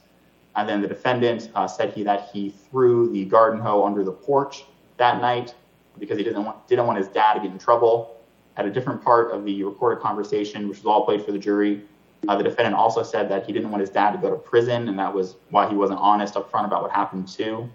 And 0.57 0.69
then 0.69 0.83
the 0.83 0.89
defendant 0.89 1.51
uh, 1.55 1.67
said 1.67 1.93
he 1.93 2.03
that 2.05 2.31
he 2.33 2.51
threw 2.51 3.11
the 3.13 3.25
garden 3.25 3.61
hoe 3.61 3.85
under 3.85 4.05
the 4.05 4.13
porch 4.13 4.65
that 4.99 5.21
night 5.21 5.55
because 5.99 6.19
he 6.19 6.25
didn't 6.25 6.45
want 6.45 6.67
didn't 6.69 6.87
want 6.87 6.99
his 6.99 7.09
dad 7.09 7.35
to 7.35 7.41
get 7.41 7.51
in 7.51 7.59
trouble. 7.59 8.19
At 8.57 8.67
a 8.67 8.71
different 8.71 9.03
part 9.03 9.33
of 9.33 9.47
the 9.47 9.63
recorded 9.65 10.03
conversation, 10.03 10.69
which 10.69 10.79
was 10.79 10.87
all 10.87 11.07
played 11.07 11.25
for 11.25 11.33
the 11.33 11.39
jury, 11.39 11.83
uh, 12.29 12.37
the 12.37 12.45
defendant 12.45 12.77
also 12.77 13.03
said 13.03 13.29
that 13.31 13.47
he 13.47 13.53
didn't 13.53 13.71
want 13.71 13.81
his 13.81 13.89
dad 13.89 14.13
to 14.13 14.19
go 14.19 14.29
to 14.29 14.37
prison, 14.37 14.89
and 14.89 14.99
that 14.99 15.13
was 15.13 15.37
why 15.49 15.69
he 15.69 15.75
wasn't 15.75 15.99
honest 15.99 16.37
up 16.37 16.51
front 16.51 16.67
about 16.67 16.83
what 16.83 16.91
happened 16.91 17.27
too. 17.27 17.69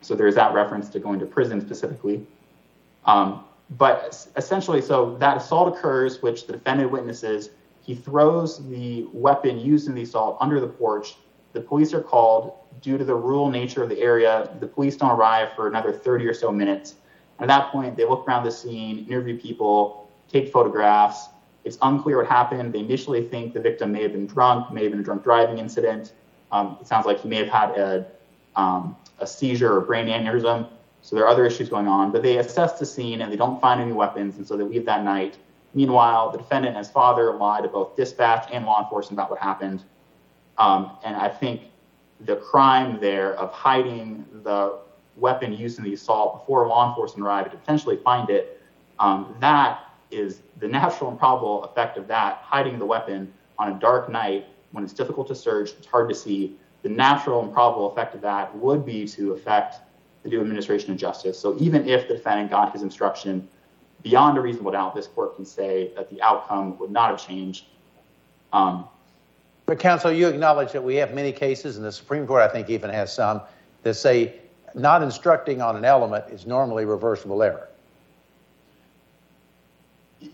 So 0.00 0.14
there's 0.14 0.34
that 0.36 0.54
reference 0.54 0.88
to 0.90 0.98
going 0.98 1.18
to 1.20 1.26
prison 1.26 1.60
specifically. 1.60 2.26
Um, 3.04 3.44
but 3.76 4.26
essentially, 4.36 4.82
so 4.82 5.16
that 5.18 5.36
assault 5.36 5.76
occurs, 5.76 6.22
which 6.22 6.46
the 6.46 6.54
defendant 6.54 6.90
witnesses, 6.90 7.50
he 7.82 7.94
throws 7.94 8.66
the 8.68 9.06
weapon 9.12 9.60
used 9.60 9.86
in 9.88 9.94
the 9.94 10.02
assault 10.02 10.38
under 10.40 10.60
the 10.60 10.66
porch. 10.66 11.14
The 11.52 11.60
police 11.60 11.92
are 11.92 12.02
called. 12.02 12.54
Due 12.80 12.96
to 12.96 13.04
the 13.04 13.14
rural 13.14 13.50
nature 13.50 13.82
of 13.82 13.88
the 13.88 14.00
area, 14.00 14.56
the 14.60 14.66
police 14.66 14.96
don't 14.96 15.10
arrive 15.10 15.52
for 15.54 15.68
another 15.68 15.92
30 15.92 16.26
or 16.26 16.34
so 16.34 16.50
minutes. 16.50 16.94
At 17.40 17.48
that 17.48 17.72
point, 17.72 17.96
they 17.96 18.04
look 18.04 18.26
around 18.26 18.44
the 18.44 18.50
scene, 18.50 19.06
interview 19.06 19.38
people, 19.38 20.10
take 20.30 20.52
photographs. 20.52 21.28
It's 21.64 21.78
unclear 21.82 22.18
what 22.18 22.26
happened. 22.26 22.72
They 22.72 22.78
initially 22.78 23.26
think 23.26 23.52
the 23.52 23.60
victim 23.60 23.92
may 23.92 24.02
have 24.02 24.12
been 24.12 24.26
drunk, 24.26 24.72
may 24.72 24.82
have 24.84 24.92
been 24.92 25.00
a 25.00 25.04
drunk 25.04 25.24
driving 25.24 25.58
incident. 25.58 26.12
Um, 26.52 26.78
it 26.80 26.86
sounds 26.86 27.06
like 27.06 27.20
he 27.20 27.28
may 27.28 27.44
have 27.44 27.48
had 27.48 28.06
um, 28.56 28.96
a 29.18 29.26
seizure 29.26 29.76
or 29.76 29.80
brain 29.80 30.06
aneurysm. 30.06 30.68
So 31.02 31.16
there 31.16 31.24
are 31.24 31.28
other 31.28 31.46
issues 31.46 31.68
going 31.68 31.88
on. 31.88 32.12
But 32.12 32.22
they 32.22 32.38
assess 32.38 32.78
the 32.78 32.86
scene, 32.86 33.22
and 33.22 33.32
they 33.32 33.36
don't 33.36 33.60
find 33.60 33.80
any 33.80 33.92
weapons, 33.92 34.36
and 34.36 34.46
so 34.46 34.56
they 34.56 34.64
leave 34.64 34.84
that 34.86 35.04
night. 35.04 35.38
Meanwhile, 35.74 36.32
the 36.32 36.38
defendant 36.38 36.76
and 36.76 36.84
his 36.84 36.92
father 36.92 37.34
lie 37.36 37.60
to 37.60 37.68
both 37.68 37.96
dispatch 37.96 38.48
and 38.52 38.64
law 38.66 38.82
enforcement 38.82 39.18
about 39.18 39.30
what 39.30 39.38
happened. 39.38 39.84
Um, 40.58 40.92
and 41.04 41.16
I 41.16 41.28
think 41.28 41.62
the 42.20 42.36
crime 42.36 42.98
there 43.00 43.34
of 43.34 43.52
hiding 43.52 44.26
the 44.42 44.78
weapon 45.16 45.52
used 45.52 45.78
in 45.78 45.84
the 45.84 45.94
assault 45.94 46.40
before 46.40 46.66
law 46.66 46.88
enforcement 46.88 47.26
arrived 47.26 47.50
to 47.50 47.56
potentially 47.56 47.96
find 47.96 48.30
it, 48.30 48.60
um, 48.98 49.34
that 49.40 49.84
is 50.10 50.40
the 50.58 50.68
natural 50.68 51.10
and 51.10 51.18
probable 51.18 51.64
effect 51.64 51.96
of 51.96 52.06
that, 52.08 52.38
hiding 52.42 52.78
the 52.78 52.86
weapon 52.86 53.32
on 53.58 53.72
a 53.72 53.78
dark 53.78 54.08
night 54.08 54.46
when 54.72 54.84
it's 54.84 54.92
difficult 54.92 55.26
to 55.28 55.34
search, 55.34 55.70
it's 55.78 55.86
hard 55.86 56.08
to 56.08 56.14
see. 56.14 56.56
The 56.82 56.88
natural 56.88 57.42
and 57.42 57.52
probable 57.52 57.92
effect 57.92 58.14
of 58.14 58.20
that 58.22 58.56
would 58.56 58.86
be 58.86 59.06
to 59.08 59.32
affect 59.32 59.80
the 60.22 60.30
due 60.30 60.40
administration 60.40 60.92
of 60.92 60.96
justice. 60.96 61.38
So 61.38 61.56
even 61.58 61.88
if 61.88 62.08
the 62.08 62.14
defendant 62.14 62.50
got 62.50 62.72
his 62.72 62.82
instruction 62.82 63.48
beyond 64.02 64.38
a 64.38 64.40
reasonable 64.40 64.72
doubt, 64.72 64.94
this 64.94 65.06
court 65.06 65.36
can 65.36 65.44
say 65.44 65.90
that 65.96 66.08
the 66.10 66.22
outcome 66.22 66.78
would 66.78 66.90
not 66.90 67.10
have 67.10 67.26
changed. 67.26 67.66
Um, 68.52 68.88
But 69.70 69.78
counsel, 69.78 70.10
you 70.10 70.26
acknowledge 70.26 70.72
that 70.72 70.82
we 70.82 70.96
have 70.96 71.14
many 71.14 71.30
cases, 71.30 71.76
and 71.76 71.86
the 71.86 71.92
Supreme 71.92 72.26
Court, 72.26 72.42
I 72.42 72.48
think, 72.48 72.68
even 72.70 72.90
has 72.90 73.14
some 73.14 73.40
that 73.84 73.94
say 73.94 74.34
not 74.74 75.00
instructing 75.00 75.62
on 75.62 75.76
an 75.76 75.84
element 75.84 76.24
is 76.28 76.44
normally 76.44 76.84
reversible 76.84 77.40
error. 77.40 77.68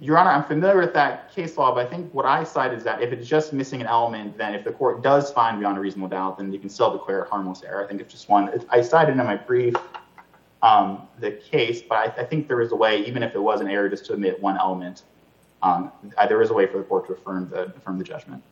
Your 0.00 0.16
Honor, 0.16 0.30
I'm 0.30 0.44
familiar 0.44 0.80
with 0.80 0.94
that 0.94 1.34
case 1.34 1.58
law, 1.58 1.74
but 1.74 1.86
I 1.86 1.90
think 1.90 2.14
what 2.14 2.24
I 2.24 2.44
cite 2.44 2.72
is 2.72 2.82
that 2.84 3.02
if 3.02 3.12
it's 3.12 3.28
just 3.28 3.52
missing 3.52 3.82
an 3.82 3.86
element, 3.86 4.38
then 4.38 4.54
if 4.54 4.64
the 4.64 4.72
court 4.72 5.02
does 5.02 5.30
find 5.30 5.60
beyond 5.60 5.76
a 5.76 5.82
reasonable 5.82 6.08
doubt, 6.08 6.38
then 6.38 6.50
you 6.50 6.58
can 6.58 6.70
still 6.70 6.90
declare 6.90 7.24
harmless 7.24 7.62
error. 7.62 7.84
I 7.84 7.88
think 7.88 8.00
it's 8.00 8.14
just 8.14 8.30
one. 8.30 8.64
I 8.70 8.80
cited 8.80 9.18
in 9.18 9.26
my 9.26 9.36
brief 9.36 9.74
um, 10.62 11.06
the 11.20 11.32
case, 11.32 11.82
but 11.82 12.18
I 12.18 12.24
think 12.24 12.48
there 12.48 12.62
is 12.62 12.72
a 12.72 12.76
way, 12.76 13.04
even 13.04 13.22
if 13.22 13.34
it 13.34 13.42
was 13.42 13.60
an 13.60 13.68
error, 13.68 13.90
just 13.90 14.06
to 14.06 14.14
omit 14.14 14.40
one 14.40 14.56
element. 14.56 15.02
Um, 15.62 15.92
there 16.26 16.40
is 16.40 16.48
a 16.48 16.54
way 16.54 16.66
for 16.66 16.78
the 16.78 16.84
court 16.84 17.06
to 17.08 17.12
affirm 17.12 17.50
the 17.50 18.02
judgment. 18.04 18.42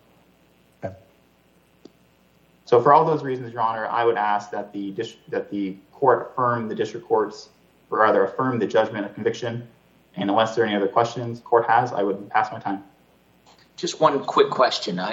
So 2.65 2.81
for 2.81 2.95
all 2.95 3.05
those 3.05 3.23
reasons, 3.23 3.53
Your 3.53 3.63
Honor, 3.63 3.87
I 3.87 4.05
would 4.05 4.17
ask 4.17 4.51
that 4.51 4.73
the 4.73 4.95
that 5.29 5.51
the 5.51 5.77
court 5.93 6.31
affirm 6.33 6.69
the 6.69 6.75
district 6.75 7.07
courts, 7.07 7.51
or 7.91 7.99
rather 7.99 8.25
affirm 8.25 8.59
the 8.59 8.67
judgment 8.67 9.05
of 9.05 9.15
conviction. 9.15 9.69
And 10.17 10.31
unless 10.31 10.55
there 10.55 10.65
are 10.65 10.67
any 10.67 10.77
other 10.77 10.89
questions 10.89 11.41
the 11.41 11.45
court 11.45 11.69
has, 11.69 11.93
I 11.93 12.03
would 12.03 12.31
pass 12.31 12.53
my 12.53 12.61
time. 12.61 12.85
Just 13.77 14.01
one 14.01 14.25
quick 14.25 14.51
question. 14.51 14.99
Uh, 14.99 15.11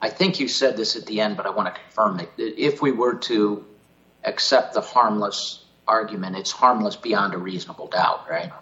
I 0.00 0.08
think 0.10 0.38
you 0.38 0.48
said 0.48 0.76
this 0.76 0.96
at 0.96 1.06
the 1.06 1.20
end, 1.20 1.36
but 1.36 1.46
I 1.46 1.50
want 1.50 1.74
to 1.74 1.80
confirm 1.80 2.20
it. 2.20 2.30
If 2.36 2.80
we 2.82 2.92
were 2.92 3.14
to 3.14 3.64
accept 4.24 4.74
the 4.74 4.80
harmless 4.80 5.64
argument, 5.88 6.36
it's 6.36 6.52
harmless 6.52 6.94
beyond 6.94 7.34
a 7.34 7.38
reasonable 7.38 7.88
doubt, 7.88 8.26
right? 8.30 8.52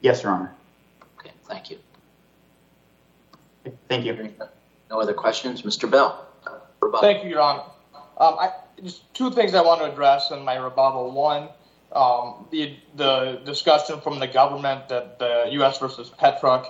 Yes, 0.00 0.22
Your 0.22 0.32
Honor. 0.32 0.54
Okay, 1.18 1.32
thank 1.44 1.70
you. 1.70 1.78
Thank 3.88 4.06
you. 4.06 4.32
No 4.90 5.00
other 5.00 5.14
questions? 5.14 5.62
Mr. 5.62 5.88
Bell. 5.88 6.26
Thank 7.00 7.24
you, 7.24 7.30
Your 7.30 7.40
Honor. 7.40 7.62
Um, 8.18 8.36
just 8.82 9.12
two 9.14 9.30
things 9.30 9.54
I 9.54 9.62
want 9.62 9.80
to 9.80 9.90
address 9.90 10.30
in 10.30 10.44
my 10.44 10.56
rebuttal. 10.56 11.10
One, 11.10 11.48
um, 11.92 12.46
the 12.50 13.40
discussion 13.44 14.00
from 14.00 14.18
the 14.18 14.26
government 14.26 14.88
that 14.88 15.18
the 15.18 15.48
U.S. 15.52 15.78
versus 15.78 16.10
Petruk 16.18 16.66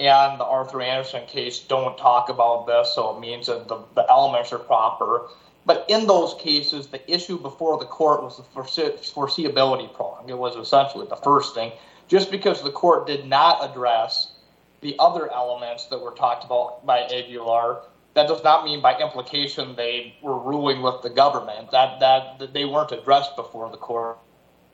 and 0.00 0.38
the 0.38 0.44
Arthur 0.44 0.80
Andersen 0.80 1.26
case 1.26 1.60
don't 1.60 1.98
talk 1.98 2.28
about 2.28 2.66
this, 2.66 2.94
so 2.94 3.16
it 3.16 3.20
means 3.20 3.46
that 3.46 3.68
the 3.68 4.06
elements 4.08 4.52
are 4.52 4.58
proper. 4.58 5.28
But 5.66 5.84
in 5.88 6.06
those 6.06 6.34
cases, 6.34 6.86
the 6.86 7.12
issue 7.12 7.38
before 7.38 7.78
the 7.78 7.84
court 7.84 8.22
was 8.22 8.38
the 8.38 8.42
foreseeability 8.44 9.92
problem. 9.92 10.30
It 10.30 10.38
was 10.38 10.56
essentially 10.56 11.06
the 11.06 11.16
first 11.16 11.54
thing. 11.54 11.72
Just 12.06 12.30
because 12.30 12.62
the 12.62 12.70
court 12.70 13.06
did 13.06 13.26
not 13.26 13.62
address 13.62 14.32
the 14.80 14.96
other 14.98 15.30
elements 15.32 15.86
that 15.86 16.00
were 16.00 16.12
talked 16.12 16.44
about 16.44 16.86
by 16.86 17.00
Aguilar, 17.02 17.82
that 18.18 18.26
does 18.26 18.42
not 18.42 18.64
mean 18.64 18.82
by 18.82 18.98
implication 18.98 19.76
they 19.76 20.16
were 20.22 20.38
ruling 20.40 20.82
with 20.82 21.02
the 21.02 21.10
government. 21.10 21.70
That 21.70 22.00
that 22.00 22.52
they 22.52 22.64
weren't 22.64 22.90
addressed 22.90 23.36
before 23.36 23.70
the 23.70 23.76
court. 23.76 24.18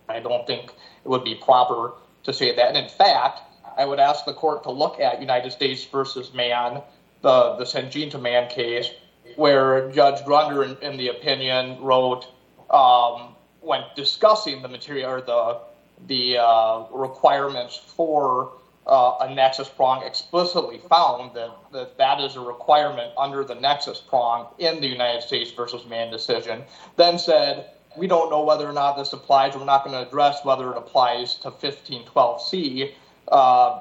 I 0.08 0.20
don't 0.20 0.46
think 0.46 0.72
it 1.04 1.08
would 1.08 1.24
be 1.24 1.34
proper 1.34 1.92
to 2.22 2.32
say 2.32 2.56
that. 2.56 2.68
And 2.68 2.76
in 2.78 2.88
fact, 2.88 3.42
I 3.76 3.84
would 3.84 3.98
ask 3.98 4.24
the 4.24 4.32
court 4.32 4.62
to 4.62 4.70
look 4.70 4.98
at 4.98 5.20
United 5.20 5.52
States 5.52 5.84
versus 5.84 6.32
Mann, 6.32 6.80
the 7.20 7.64
Sanjinta 7.64 8.20
Mann 8.20 8.48
case, 8.48 8.88
where 9.36 9.90
Judge 9.90 10.24
Gruender, 10.24 10.80
in 10.80 10.96
the 10.96 11.08
opinion, 11.08 11.82
wrote 11.82 12.26
um, 12.70 13.34
when 13.60 13.82
discussing 13.94 14.62
the 14.62 14.68
material 14.68 15.10
or 15.10 15.60
the 16.06 16.38
uh, 16.38 16.84
requirements 16.92 17.76
for 17.76 18.52
uh, 18.86 19.16
a 19.20 19.34
nexus 19.34 19.68
prong 19.68 20.02
explicitly 20.04 20.78
found 20.78 21.34
that, 21.34 21.50
that 21.72 21.96
that 21.96 22.20
is 22.20 22.36
a 22.36 22.40
requirement 22.40 23.12
under 23.16 23.44
the 23.44 23.54
nexus 23.54 23.98
prong 24.00 24.46
in 24.58 24.80
the 24.80 24.86
United 24.86 25.22
States 25.22 25.50
versus 25.50 25.86
Mann 25.86 26.10
decision, 26.10 26.62
then 26.96 27.18
said, 27.18 27.70
we 27.96 28.06
don't 28.06 28.30
know 28.30 28.42
whether 28.42 28.68
or 28.68 28.72
not 28.72 28.96
this 28.96 29.12
applies. 29.12 29.56
We're 29.56 29.64
not 29.64 29.84
going 29.84 29.94
to 29.94 30.06
address 30.06 30.44
whether 30.44 30.70
it 30.72 30.76
applies 30.76 31.36
to 31.36 31.50
1512C 31.50 32.92
uh, 33.28 33.80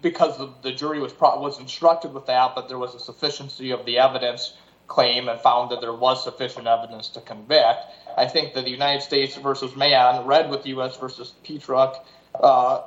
because 0.00 0.38
the, 0.38 0.52
the 0.62 0.72
jury 0.72 1.00
was 1.00 1.12
pro- 1.12 1.40
was 1.40 1.60
instructed 1.60 2.14
with 2.14 2.26
that, 2.26 2.54
but 2.54 2.68
there 2.68 2.78
was 2.78 2.94
a 2.94 3.00
sufficiency 3.00 3.72
of 3.72 3.84
the 3.84 3.98
evidence 3.98 4.54
claim 4.86 5.28
and 5.28 5.40
found 5.40 5.70
that 5.70 5.80
there 5.80 5.94
was 5.94 6.22
sufficient 6.22 6.66
evidence 6.66 7.08
to 7.08 7.20
convict. 7.22 7.84
I 8.16 8.26
think 8.26 8.54
that 8.54 8.64
the 8.64 8.70
United 8.70 9.02
States 9.02 9.36
versus 9.36 9.74
Mann, 9.76 10.26
read 10.26 10.50
with 10.50 10.66
U.S. 10.66 10.96
versus 10.96 11.34
Petruk, 11.44 12.04
uh, 12.34 12.82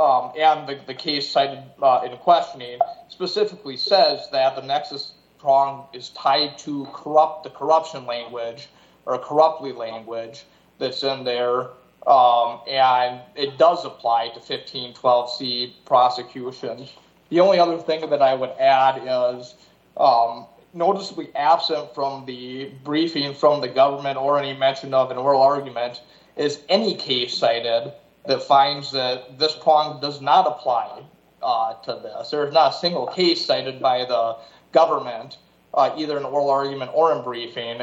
um, 0.00 0.32
and 0.38 0.66
the, 0.66 0.80
the 0.86 0.94
case 0.94 1.28
cited 1.28 1.62
uh, 1.82 2.00
in 2.04 2.16
questioning 2.18 2.78
specifically 3.08 3.76
says 3.76 4.28
that 4.32 4.56
the 4.56 4.62
nexus 4.62 5.12
prong 5.38 5.86
is 5.92 6.08
tied 6.10 6.56
to 6.58 6.86
corrupt 6.92 7.44
the 7.44 7.50
corruption 7.50 8.06
language 8.06 8.68
or 9.04 9.18
corruptly 9.18 9.72
language 9.72 10.44
that's 10.78 11.02
in 11.02 11.24
there, 11.24 11.68
um, 12.06 12.60
and 12.66 13.20
it 13.36 13.58
does 13.58 13.84
apply 13.84 14.28
to 14.28 14.40
1512C 14.40 15.72
prosecutions. 15.84 16.92
The 17.28 17.40
only 17.40 17.58
other 17.58 17.78
thing 17.78 18.08
that 18.08 18.22
I 18.22 18.34
would 18.34 18.50
add 18.58 19.02
is 19.04 19.54
um, 19.96 20.46
noticeably 20.72 21.28
absent 21.34 21.94
from 21.94 22.24
the 22.24 22.72
briefing 22.84 23.34
from 23.34 23.60
the 23.60 23.68
government 23.68 24.16
or 24.16 24.38
any 24.38 24.58
mention 24.58 24.94
of 24.94 25.10
an 25.10 25.18
oral 25.18 25.42
argument 25.42 26.00
is 26.36 26.60
any 26.68 26.94
case 26.94 27.36
cited 27.36 27.92
that 28.26 28.42
finds 28.42 28.92
that 28.92 29.38
this 29.38 29.54
prong 29.54 30.00
does 30.00 30.20
not 30.20 30.46
apply 30.46 31.02
uh, 31.42 31.74
to 31.82 32.00
this. 32.02 32.30
There 32.30 32.46
is 32.46 32.52
not 32.52 32.74
a 32.74 32.76
single 32.76 33.06
case 33.06 33.44
cited 33.44 33.80
by 33.80 34.04
the 34.04 34.36
government, 34.72 35.38
uh, 35.74 35.94
either 35.96 36.18
in 36.18 36.24
oral 36.24 36.50
argument 36.50 36.90
or 36.94 37.16
in 37.16 37.24
briefing, 37.24 37.82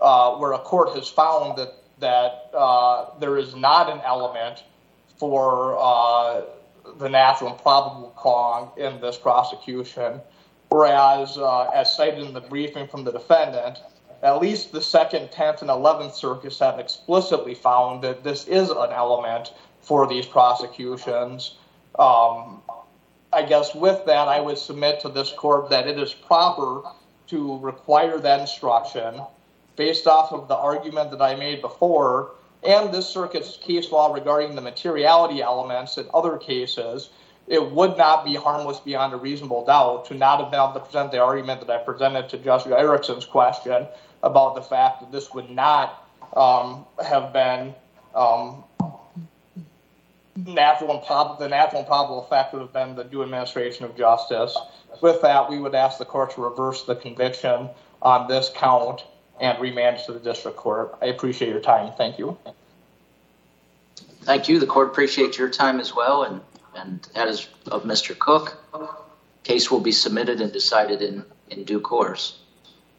uh, 0.00 0.36
where 0.36 0.52
a 0.52 0.58
court 0.58 0.94
has 0.94 1.08
found 1.08 1.58
that 1.58 1.74
that 2.00 2.50
uh, 2.52 3.18
there 3.20 3.38
is 3.38 3.54
not 3.54 3.88
an 3.88 4.00
element 4.04 4.64
for 5.16 5.76
uh, 5.78 6.42
the 6.98 7.08
natural 7.08 7.50
and 7.50 7.60
probable 7.60 8.12
prong 8.20 8.70
in 8.76 9.00
this 9.00 9.16
prosecution. 9.16 10.20
Whereas, 10.70 11.38
uh, 11.38 11.70
as 11.74 11.94
cited 11.94 12.26
in 12.26 12.34
the 12.34 12.40
briefing 12.40 12.88
from 12.88 13.04
the 13.04 13.12
defendant, 13.12 13.78
at 14.22 14.40
least 14.40 14.72
the 14.72 14.82
second, 14.82 15.30
tenth, 15.30 15.60
and 15.60 15.70
eleventh 15.70 16.14
circuits 16.14 16.58
have 16.58 16.80
explicitly 16.80 17.54
found 17.54 18.02
that 18.02 18.24
this 18.24 18.46
is 18.48 18.70
an 18.70 18.90
element 18.90 19.52
for 19.84 20.06
these 20.06 20.26
prosecutions. 20.26 21.56
Um, 21.98 22.62
I 23.32 23.42
guess 23.42 23.74
with 23.74 24.04
that, 24.06 24.28
I 24.28 24.40
would 24.40 24.58
submit 24.58 25.00
to 25.00 25.08
this 25.08 25.32
court 25.32 25.70
that 25.70 25.86
it 25.86 25.98
is 25.98 26.14
proper 26.14 26.82
to 27.28 27.58
require 27.58 28.18
that 28.18 28.40
instruction 28.40 29.20
based 29.76 30.06
off 30.06 30.32
of 30.32 30.48
the 30.48 30.56
argument 30.56 31.10
that 31.10 31.20
I 31.20 31.34
made 31.34 31.60
before 31.60 32.32
and 32.62 32.92
this 32.92 33.08
circuit's 33.08 33.56
case 33.58 33.90
law 33.90 34.12
regarding 34.12 34.54
the 34.54 34.60
materiality 34.60 35.42
elements 35.42 35.98
in 35.98 36.06
other 36.14 36.38
cases. 36.38 37.10
It 37.46 37.72
would 37.72 37.98
not 37.98 38.24
be 38.24 38.36
harmless 38.36 38.80
beyond 38.80 39.12
a 39.12 39.16
reasonable 39.16 39.66
doubt 39.66 40.06
to 40.06 40.14
not 40.14 40.40
have 40.40 40.50
been 40.50 40.60
able 40.60 40.72
to 40.72 40.80
present 40.80 41.12
the 41.12 41.18
argument 41.18 41.60
that 41.60 41.70
I 41.70 41.82
presented 41.82 42.30
to 42.30 42.38
Justice 42.38 42.72
Erickson's 42.72 43.26
question 43.26 43.86
about 44.22 44.54
the 44.54 44.62
fact 44.62 45.00
that 45.00 45.12
this 45.12 45.34
would 45.34 45.50
not 45.50 46.08
um, 46.34 46.86
have 47.04 47.34
been 47.34 47.74
um, 48.14 48.64
natural 50.36 50.96
and 50.96 51.06
probable, 51.06 51.36
the 51.36 51.48
natural 51.48 51.80
and 51.80 51.88
probable 51.88 52.24
effect 52.24 52.52
would 52.52 52.62
have 52.62 52.72
been 52.72 52.94
the 52.94 53.04
due 53.04 53.22
administration 53.22 53.84
of 53.84 53.96
justice. 53.96 54.56
With 55.00 55.22
that, 55.22 55.48
we 55.48 55.58
would 55.58 55.74
ask 55.74 55.98
the 55.98 56.04
court 56.04 56.34
to 56.34 56.42
reverse 56.42 56.84
the 56.84 56.96
conviction 56.96 57.68
on 58.02 58.28
this 58.28 58.50
count 58.54 59.04
and 59.40 59.58
remand 59.60 59.98
to 60.06 60.12
the 60.12 60.20
district 60.20 60.56
court. 60.56 60.96
I 61.02 61.06
appreciate 61.06 61.48
your 61.48 61.60
time. 61.60 61.92
Thank 61.96 62.18
you. 62.18 62.36
Thank 64.22 64.48
you. 64.48 64.58
The 64.58 64.66
court 64.66 64.88
appreciates 64.88 65.38
your 65.38 65.50
time 65.50 65.80
as 65.80 65.94
well, 65.94 66.22
and, 66.22 66.40
and 66.74 67.06
that 67.14 67.28
is 67.28 67.48
of 67.66 67.82
Mr. 67.84 68.18
Cook. 68.18 68.58
Case 69.42 69.70
will 69.70 69.80
be 69.80 69.92
submitted 69.92 70.40
and 70.40 70.52
decided 70.52 71.02
in, 71.02 71.24
in 71.50 71.64
due 71.64 71.80
course. 71.80 72.38